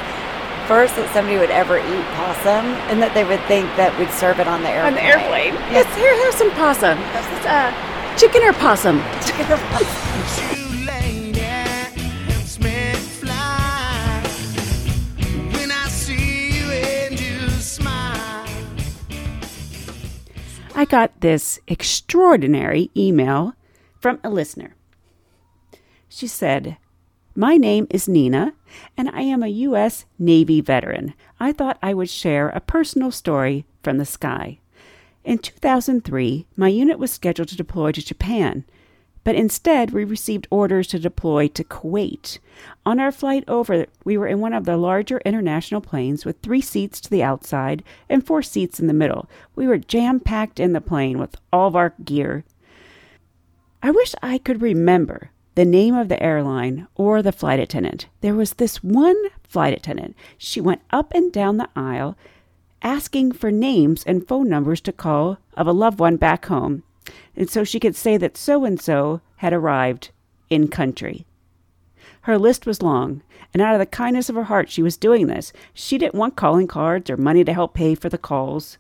first 0.66 0.98
that 0.98 1.06
somebody 1.14 1.38
would 1.38 1.54
ever 1.54 1.78
eat 1.78 2.06
possum, 2.18 2.66
and 2.90 2.98
that 2.98 3.14
they 3.14 3.30
would 3.30 3.46
think 3.46 3.70
that 3.78 3.94
we'd 4.02 4.10
serve 4.10 4.42
it 4.42 4.50
on 4.50 4.66
the 4.66 4.74
airplane. 4.74 4.90
On 4.90 4.98
the 4.98 5.06
airplane. 5.06 5.54
Yes, 5.70 5.86
here, 5.94 6.10
here's 6.18 6.34
some 6.34 6.50
possum. 6.58 6.98
Uh, 7.46 7.70
chicken 8.18 8.42
or 8.42 8.58
possum? 8.58 9.06
Chicken 9.22 9.54
or 9.54 9.62
possum. 9.70 10.25
I 20.86 20.88
got 20.88 21.22
this 21.22 21.60
extraordinary 21.68 22.92
email 22.96 23.56
from 24.00 24.20
a 24.24 24.30
listener. 24.30 24.76
She 26.08 26.28
said, 26.28 26.78
My 27.34 27.58
name 27.58 27.88
is 27.90 28.08
Nina, 28.08 28.54
and 28.96 29.10
I 29.10 29.22
am 29.22 29.42
a 29.42 29.48
U.S. 29.48 30.06
Navy 30.20 30.62
veteran. 30.62 31.16
I 31.40 31.54
thought 31.54 31.80
I 31.82 31.96
would 31.96 32.12
share 32.12 32.50
a 32.50 32.60
personal 32.60 33.10
story 33.10 33.66
from 33.82 33.98
the 33.98 34.06
sky. 34.06 34.60
In 35.24 35.40
2003, 35.40 36.46
my 36.56 36.68
unit 36.68 37.00
was 37.00 37.12
scheduled 37.12 37.48
to 37.48 37.58
deploy 37.58 37.92
to 37.92 38.06
Japan, 38.06 38.64
but 39.26 39.36
instead 39.36 39.90
we 39.92 40.06
received 40.06 40.48
orders 40.50 40.88
to 40.88 41.00
deploy 41.00 41.48
to 41.50 41.64
Kuwait. 41.64 42.38
On 42.86 43.00
our 43.00 43.12
flight 43.12 43.44
over, 43.48 43.88
we 44.06 44.18
were 44.18 44.28
in 44.28 44.40
one 44.40 44.54
of 44.54 44.66
the 44.66 44.78
larger 44.78 45.18
international 45.26 45.82
planes 45.82 46.24
with 46.24 46.40
three 46.40 46.62
seats 46.62 47.02
to 47.02 47.10
the 47.10 47.24
outside 47.24 47.84
and 48.08 48.26
four 48.26 48.42
seats 48.44 48.80
in 48.80 48.86
the 48.88 48.94
middle. 48.94 49.28
We 49.56 49.68
were 49.68 49.80
jam 49.80 50.20
packed 50.20 50.60
in 50.60 50.74
the 50.74 50.80
plane 50.80 51.18
with 51.18 51.36
all 51.52 51.68
of 51.68 51.76
our 51.76 51.96
gear. 52.06 52.46
I 53.82 53.90
wish 53.92 54.14
I 54.22 54.38
could 54.38 54.62
remember 54.62 55.32
the 55.56 55.66
name 55.66 55.96
of 55.96 56.08
the 56.08 56.22
airline 56.22 56.88
or 56.96 57.24
the 57.24 57.32
flight 57.32 57.60
attendant. 57.60 58.08
There 58.22 58.36
was 58.36 58.54
this 58.54 58.84
one 58.84 59.18
flight 59.44 59.74
attendant. 59.74 60.16
She 60.38 60.62
went 60.62 60.82
up 60.92 61.14
and 61.16 61.32
down 61.34 61.58
the 61.58 61.70
aisle 61.76 62.16
asking 62.84 63.32
for 63.32 63.52
names 63.52 64.04
and 64.04 64.28
phone 64.28 64.48
numbers 64.48 64.82
to 64.82 64.92
call 64.92 65.40
of 65.58 65.66
a 65.66 65.72
loved 65.72 65.98
one 65.98 66.18
back 66.18 66.46
home. 66.46 66.84
And 67.36 67.50
so 67.50 67.64
she 67.64 67.80
could 67.80 67.96
say 67.96 68.18
that 68.18 68.38
so 68.38 68.66
and 68.66 68.80
so 68.80 69.22
had 69.38 69.54
arrived 69.54 70.12
in 70.50 70.68
country. 70.68 71.26
Her 72.22 72.38
list 72.38 72.66
was 72.66 72.82
long, 72.82 73.22
and 73.54 73.62
out 73.62 73.74
of 73.74 73.80
the 73.80 73.86
kindness 73.86 74.30
of 74.30 74.36
her 74.36 74.46
heart, 74.46 74.70
she 74.70 74.82
was 74.82 74.98
doing 74.98 75.28
this. 75.28 75.54
She 75.74 75.98
didn't 75.98 76.16
want 76.16 76.36
calling 76.36 76.68
cards 76.68 77.10
or 77.10 77.18
money 77.18 77.44
to 77.44 77.54
help 77.54 77.74
pay 77.74 77.96
for 77.96 78.10
the 78.10 78.18
calls. 78.18 78.78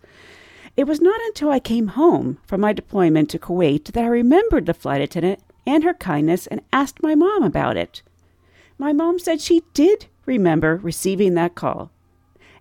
It 0.75 0.85
was 0.85 0.99
not 0.99 1.19
until 1.27 1.49
I 1.49 1.59
came 1.59 1.89
home 1.89 2.39
from 2.45 2.61
my 2.61 2.73
deployment 2.73 3.29
to 3.29 3.39
Kuwait 3.39 3.85
that 3.85 4.03
I 4.03 4.07
remembered 4.07 4.65
the 4.65 4.73
flight 4.73 5.01
attendant 5.01 5.39
and 5.65 5.83
her 5.83 5.93
kindness 5.93 6.47
and 6.47 6.61
asked 6.73 7.01
my 7.01 7.15
mom 7.15 7.43
about 7.43 7.77
it. 7.77 8.01
My 8.77 8.91
mom 8.91 9.19
said 9.19 9.39
she 9.39 9.63
did 9.73 10.07
remember 10.25 10.77
receiving 10.77 11.33
that 11.35 11.55
call. 11.55 11.91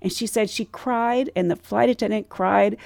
And 0.00 0.12
she 0.12 0.26
said 0.26 0.50
she 0.50 0.66
cried, 0.66 1.30
and 1.34 1.50
the 1.50 1.56
flight 1.56 1.88
attendant 1.88 2.28
cried 2.28 2.76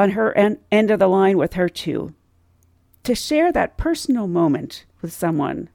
on 0.00 0.10
her 0.12 0.36
en- 0.36 0.58
end 0.72 0.90
of 0.90 0.98
the 0.98 1.06
line 1.06 1.36
with 1.36 1.52
her, 1.54 1.68
too. 1.68 2.14
To 3.04 3.14
share 3.14 3.52
that 3.52 3.76
personal 3.76 4.26
moment 4.26 4.86
with 5.02 5.12
someone, 5.12 5.68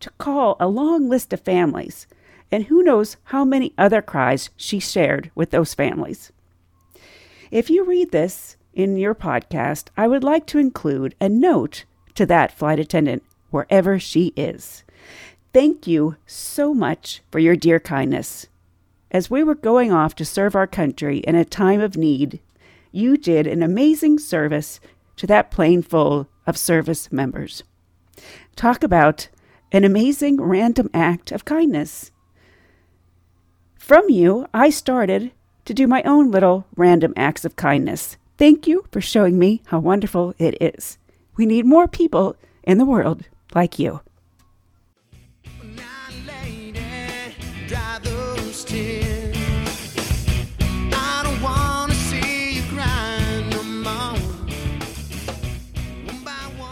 to 0.00 0.10
call 0.10 0.56
a 0.60 0.68
long 0.68 1.08
list 1.08 1.32
of 1.32 1.40
families, 1.40 2.06
and 2.52 2.64
who 2.64 2.82
knows 2.84 3.16
how 3.24 3.44
many 3.44 3.74
other 3.76 4.00
cries 4.00 4.50
she 4.56 4.78
shared 4.78 5.30
with 5.34 5.50
those 5.50 5.74
families. 5.74 6.30
If 7.50 7.68
you 7.68 7.84
read 7.84 8.12
this 8.12 8.56
in 8.72 8.96
your 8.96 9.14
podcast, 9.14 9.88
I 9.96 10.08
would 10.08 10.22
like 10.22 10.46
to 10.46 10.58
include 10.58 11.14
a 11.20 11.28
note 11.28 11.84
to 12.14 12.26
that 12.26 12.56
flight 12.56 12.78
attendant 12.78 13.24
wherever 13.50 13.98
she 13.98 14.32
is. 14.36 14.84
Thank 15.52 15.86
you 15.86 16.16
so 16.26 16.74
much 16.74 17.22
for 17.30 17.38
your 17.38 17.56
dear 17.56 17.80
kindness. 17.80 18.46
As 19.10 19.30
we 19.30 19.44
were 19.44 19.54
going 19.54 19.92
off 19.92 20.14
to 20.16 20.24
serve 20.24 20.56
our 20.56 20.66
country 20.66 21.18
in 21.18 21.36
a 21.36 21.44
time 21.44 21.80
of 21.80 21.96
need, 21.96 22.40
you 22.94 23.16
did 23.16 23.46
an 23.46 23.62
amazing 23.62 24.18
service 24.18 24.78
to 25.16 25.26
that 25.26 25.50
plane 25.50 25.82
full 25.82 26.28
of 26.46 26.56
service 26.56 27.10
members. 27.10 27.64
Talk 28.56 28.84
about 28.84 29.28
an 29.72 29.84
amazing 29.84 30.40
random 30.40 30.88
act 30.94 31.32
of 31.32 31.44
kindness. 31.44 32.12
From 33.76 34.08
you, 34.08 34.46
I 34.54 34.70
started 34.70 35.32
to 35.64 35.74
do 35.74 35.86
my 35.86 36.02
own 36.04 36.30
little 36.30 36.66
random 36.76 37.12
acts 37.16 37.44
of 37.44 37.56
kindness. 37.56 38.16
Thank 38.38 38.66
you 38.66 38.84
for 38.92 39.00
showing 39.00 39.38
me 39.38 39.62
how 39.66 39.80
wonderful 39.80 40.34
it 40.38 40.56
is. 40.60 40.98
We 41.36 41.46
need 41.46 41.66
more 41.66 41.88
people 41.88 42.36
in 42.62 42.78
the 42.78 42.84
world 42.84 43.24
like 43.54 43.78
you. 43.78 44.00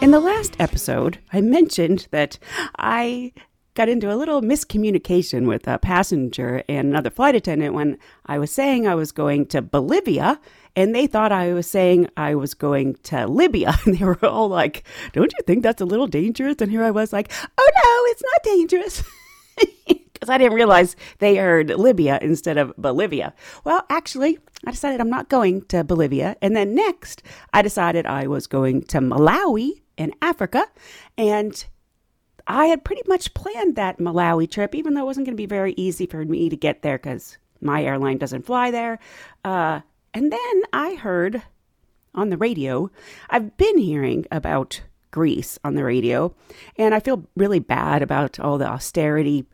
In 0.03 0.11
the 0.11 0.19
last 0.19 0.57
episode, 0.59 1.19
I 1.31 1.39
mentioned 1.39 2.09
that 2.11 2.37
I 2.77 3.31
got 3.73 3.87
into 3.87 4.13
a 4.13 4.17
little 4.17 4.41
miscommunication 4.41 5.47
with 5.47 5.65
a 5.65 5.79
passenger 5.79 6.61
and 6.67 6.89
another 6.89 7.09
flight 7.09 7.35
attendant 7.35 7.73
when 7.73 7.97
I 8.25 8.37
was 8.37 8.51
saying 8.51 8.85
I 8.85 8.95
was 8.95 9.13
going 9.13 9.45
to 9.45 9.61
Bolivia, 9.61 10.41
and 10.75 10.93
they 10.93 11.07
thought 11.07 11.31
I 11.31 11.53
was 11.53 11.67
saying 11.67 12.09
I 12.17 12.35
was 12.35 12.53
going 12.53 12.95
to 13.03 13.27
Libya. 13.27 13.79
And 13.85 13.97
they 13.97 14.03
were 14.03 14.19
all 14.25 14.49
like, 14.49 14.83
Don't 15.13 15.31
you 15.31 15.43
think 15.47 15.63
that's 15.63 15.79
a 15.81 15.85
little 15.85 16.07
dangerous? 16.07 16.57
And 16.59 16.69
here 16.69 16.83
I 16.83 16.91
was 16.91 17.13
like, 17.13 17.31
Oh 17.57 17.71
no, 17.73 18.11
it's 18.11 18.23
not 18.23 18.43
dangerous. 18.43 19.03
Because 19.87 20.29
I 20.29 20.37
didn't 20.37 20.53
realize 20.55 20.95
they 21.19 21.35
heard 21.35 21.69
Libya 21.69 22.17
instead 22.21 22.57
of 22.57 22.73
Bolivia. 22.77 23.33
Well, 23.65 23.85
actually, 23.89 24.37
I 24.65 24.71
decided 24.71 25.01
I'm 25.01 25.09
not 25.09 25.27
going 25.27 25.63
to 25.65 25.83
Bolivia. 25.83 26.37
And 26.41 26.55
then 26.55 26.73
next, 26.73 27.23
I 27.51 27.61
decided 27.61 28.05
I 28.05 28.27
was 28.27 28.47
going 28.47 28.83
to 28.83 28.99
Malawi 28.99 29.82
in 29.97 30.13
Africa. 30.21 30.65
And 31.17 31.65
I 32.47 32.65
had 32.65 32.83
pretty 32.83 33.03
much 33.07 33.33
planned 33.33 33.75
that 33.75 33.99
Malawi 33.99 34.49
trip, 34.49 34.75
even 34.75 34.93
though 34.93 35.01
it 35.01 35.05
wasn't 35.05 35.25
going 35.25 35.35
to 35.35 35.41
be 35.41 35.45
very 35.45 35.73
easy 35.77 36.05
for 36.05 36.23
me 36.25 36.49
to 36.49 36.55
get 36.55 36.81
there 36.81 36.97
because 36.97 37.37
my 37.61 37.83
airline 37.83 38.17
doesn't 38.17 38.45
fly 38.45 38.71
there. 38.71 38.99
Uh, 39.45 39.81
and 40.13 40.31
then 40.31 40.61
I 40.71 40.95
heard 40.95 41.41
on 42.13 42.29
the 42.29 42.37
radio, 42.37 42.91
I've 43.29 43.57
been 43.57 43.77
hearing 43.77 44.25
about 44.31 44.81
Greece 45.11 45.57
on 45.63 45.75
the 45.75 45.83
radio, 45.83 46.35
and 46.77 46.93
I 46.93 46.99
feel 46.99 47.27
really 47.35 47.59
bad 47.59 48.01
about 48.01 48.39
all 48.39 48.57
the 48.57 48.67
austerity, 48.67 49.45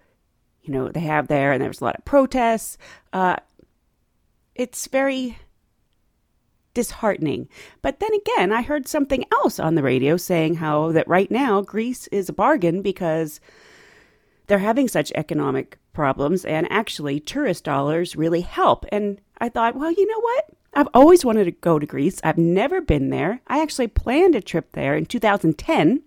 you 0.64 0.74
know, 0.74 0.90
they 0.90 1.02
have 1.02 1.28
there, 1.28 1.52
and 1.52 1.62
there's 1.62 1.82
a 1.82 1.84
lot 1.84 1.96
of 1.98 2.06
protests. 2.06 2.78
Uh, 3.14 3.38
it's 4.56 4.88
very 4.88 5.38
disheartening. 6.80 7.50
But 7.82 8.00
then 8.00 8.12
again, 8.14 8.54
I 8.54 8.62
heard 8.62 8.88
something 8.88 9.26
else 9.34 9.60
on 9.60 9.76
the 9.76 9.84
radio 9.84 10.16
saying 10.16 10.56
how 10.56 10.94
that 10.94 11.10
right 11.10 11.30
now 11.30 11.60
Greece 11.60 12.08
is 12.08 12.30
a 12.30 12.34
bargain 12.34 12.82
because 12.82 13.42
they're 14.48 14.60
having 14.60 14.88
such 14.88 15.12
economic 15.14 15.78
problems 15.92 16.46
and 16.46 16.72
actually 16.72 17.20
tourist 17.20 17.66
dollars 17.66 18.16
really 18.16 18.40
help. 18.40 18.86
And 18.94 19.20
I 19.40 19.50
thought, 19.50 19.76
well, 19.76 19.92
you 19.92 20.08
know 20.08 20.22
what? 20.22 20.46
I've 20.74 20.88
always 20.94 21.26
wanted 21.26 21.44
to 21.46 21.52
go 21.52 21.80
to 21.80 21.86
Greece. 21.86 22.22
I've 22.24 22.38
never 22.38 22.80
been 22.80 23.10
there. 23.10 23.42
I 23.48 23.62
actually 23.62 23.88
planned 23.88 24.36
a 24.36 24.42
trip 24.42 24.72
there 24.72 24.96
in 24.96 25.06
2010 25.06 26.02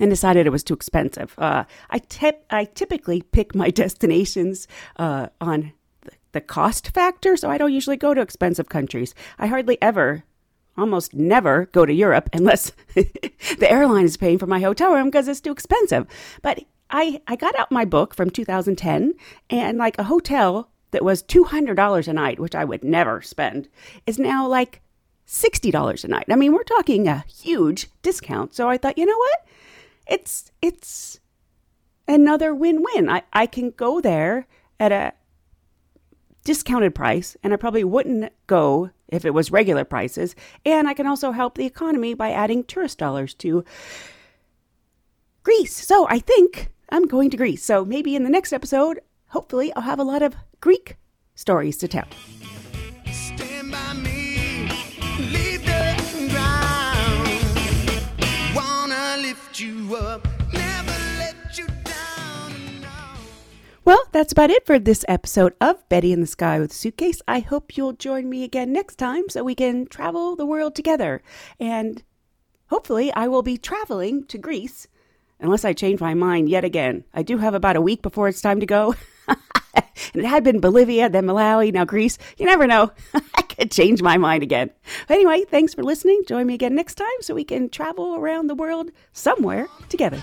and 0.00 0.10
decided 0.10 0.48
it 0.48 0.50
was 0.50 0.64
too 0.64 0.74
expensive. 0.74 1.32
Uh, 1.38 1.62
I, 1.90 1.98
tip, 1.98 2.44
I 2.50 2.64
typically 2.64 3.22
pick 3.22 3.54
my 3.54 3.70
destinations 3.84 4.66
uh, 4.96 5.28
on 5.40 5.74
the, 6.34 6.40
cost 6.40 6.90
factor, 6.90 7.36
so 7.36 7.50
I 7.50 7.58
don't 7.58 7.72
usually 7.72 7.96
go 7.96 8.12
to 8.12 8.20
expensive 8.20 8.68
countries. 8.68 9.14
I 9.38 9.46
hardly 9.46 9.80
ever, 9.80 10.24
almost 10.76 11.14
never, 11.14 11.66
go 11.66 11.86
to 11.86 11.92
Europe 11.92 12.28
unless 12.32 12.72
the 12.94 13.70
airline 13.70 14.04
is 14.04 14.16
paying 14.16 14.38
for 14.38 14.46
my 14.46 14.60
hotel 14.60 14.92
room 14.92 15.06
because 15.06 15.28
it's 15.28 15.40
too 15.40 15.52
expensive. 15.52 16.06
But 16.42 16.64
I, 16.90 17.22
I 17.26 17.36
got 17.36 17.58
out 17.58 17.72
my 17.72 17.84
book 17.84 18.14
from 18.14 18.30
2010, 18.30 19.14
and 19.50 19.78
like 19.78 19.98
a 19.98 20.04
hotel 20.04 20.70
that 20.90 21.04
was 21.04 21.22
$200 21.24 22.08
a 22.08 22.12
night, 22.12 22.38
which 22.38 22.54
I 22.54 22.64
would 22.64 22.84
never 22.84 23.20
spend, 23.22 23.68
is 24.06 24.18
now 24.18 24.46
like 24.46 24.80
$60 25.26 26.04
a 26.04 26.08
night. 26.08 26.26
I 26.30 26.36
mean, 26.36 26.52
we're 26.52 26.62
talking 26.62 27.08
a 27.08 27.24
huge 27.26 27.88
discount. 28.02 28.54
So 28.54 28.68
I 28.68 28.78
thought, 28.78 28.98
you 28.98 29.06
know 29.06 29.16
what? 29.16 29.46
It's 30.06 30.52
it's 30.60 31.18
another 32.06 32.54
win-win. 32.54 33.08
I, 33.08 33.22
I 33.32 33.46
can 33.46 33.70
go 33.70 34.00
there 34.00 34.46
at 34.78 34.92
a 34.92 35.12
discounted 36.44 36.94
price 36.94 37.36
and 37.42 37.52
I 37.52 37.56
probably 37.56 37.84
wouldn't 37.84 38.32
go 38.46 38.90
if 39.08 39.24
it 39.24 39.34
was 39.34 39.50
regular 39.50 39.84
prices. 39.84 40.36
And 40.64 40.86
I 40.86 40.94
can 40.94 41.06
also 41.06 41.32
help 41.32 41.56
the 41.56 41.66
economy 41.66 42.14
by 42.14 42.30
adding 42.30 42.64
tourist 42.64 42.98
dollars 42.98 43.34
to 43.34 43.64
Greece. 45.42 45.74
So 45.74 46.06
I 46.08 46.18
think 46.18 46.70
I'm 46.90 47.06
going 47.06 47.30
to 47.30 47.36
Greece. 47.36 47.64
So 47.64 47.84
maybe 47.84 48.14
in 48.14 48.24
the 48.24 48.30
next 48.30 48.52
episode, 48.52 49.00
hopefully 49.28 49.72
I'll 49.74 49.82
have 49.82 49.98
a 49.98 50.04
lot 50.04 50.22
of 50.22 50.36
Greek 50.60 50.96
stories 51.34 51.76
to 51.78 51.88
tell. 51.88 52.06
Stand 53.10 53.72
by 53.72 53.94
Well, 63.84 64.02
that's 64.12 64.32
about 64.32 64.48
it 64.48 64.64
for 64.64 64.78
this 64.78 65.04
episode 65.08 65.52
of 65.60 65.86
Betty 65.90 66.10
in 66.10 66.22
the 66.22 66.26
Sky 66.26 66.58
with 66.58 66.72
Suitcase. 66.72 67.20
I 67.28 67.40
hope 67.40 67.76
you'll 67.76 67.92
join 67.92 68.30
me 68.30 68.42
again 68.42 68.72
next 68.72 68.96
time 68.96 69.28
so 69.28 69.44
we 69.44 69.54
can 69.54 69.86
travel 69.86 70.36
the 70.36 70.46
world 70.46 70.74
together. 70.74 71.22
And 71.60 72.02
hopefully, 72.68 73.12
I 73.12 73.28
will 73.28 73.42
be 73.42 73.58
traveling 73.58 74.24
to 74.28 74.38
Greece 74.38 74.88
unless 75.38 75.66
I 75.66 75.74
change 75.74 76.00
my 76.00 76.14
mind 76.14 76.48
yet 76.48 76.64
again. 76.64 77.04
I 77.12 77.22
do 77.22 77.36
have 77.36 77.52
about 77.52 77.76
a 77.76 77.82
week 77.82 78.00
before 78.00 78.26
it's 78.26 78.40
time 78.40 78.58
to 78.60 78.66
go. 78.66 78.94
and 79.28 79.36
it 80.14 80.24
had 80.24 80.44
been 80.44 80.60
Bolivia, 80.60 81.10
then 81.10 81.26
Malawi, 81.26 81.70
now 81.70 81.84
Greece. 81.84 82.16
You 82.38 82.46
never 82.46 82.66
know. 82.66 82.90
I 83.34 83.42
could 83.42 83.70
change 83.70 84.00
my 84.00 84.16
mind 84.16 84.42
again. 84.42 84.70
But 85.08 85.16
anyway, 85.16 85.44
thanks 85.44 85.74
for 85.74 85.82
listening. 85.82 86.22
Join 86.26 86.46
me 86.46 86.54
again 86.54 86.74
next 86.74 86.94
time 86.94 87.20
so 87.20 87.34
we 87.34 87.44
can 87.44 87.68
travel 87.68 88.14
around 88.14 88.46
the 88.46 88.54
world 88.54 88.92
somewhere 89.12 89.68
together. 89.90 90.22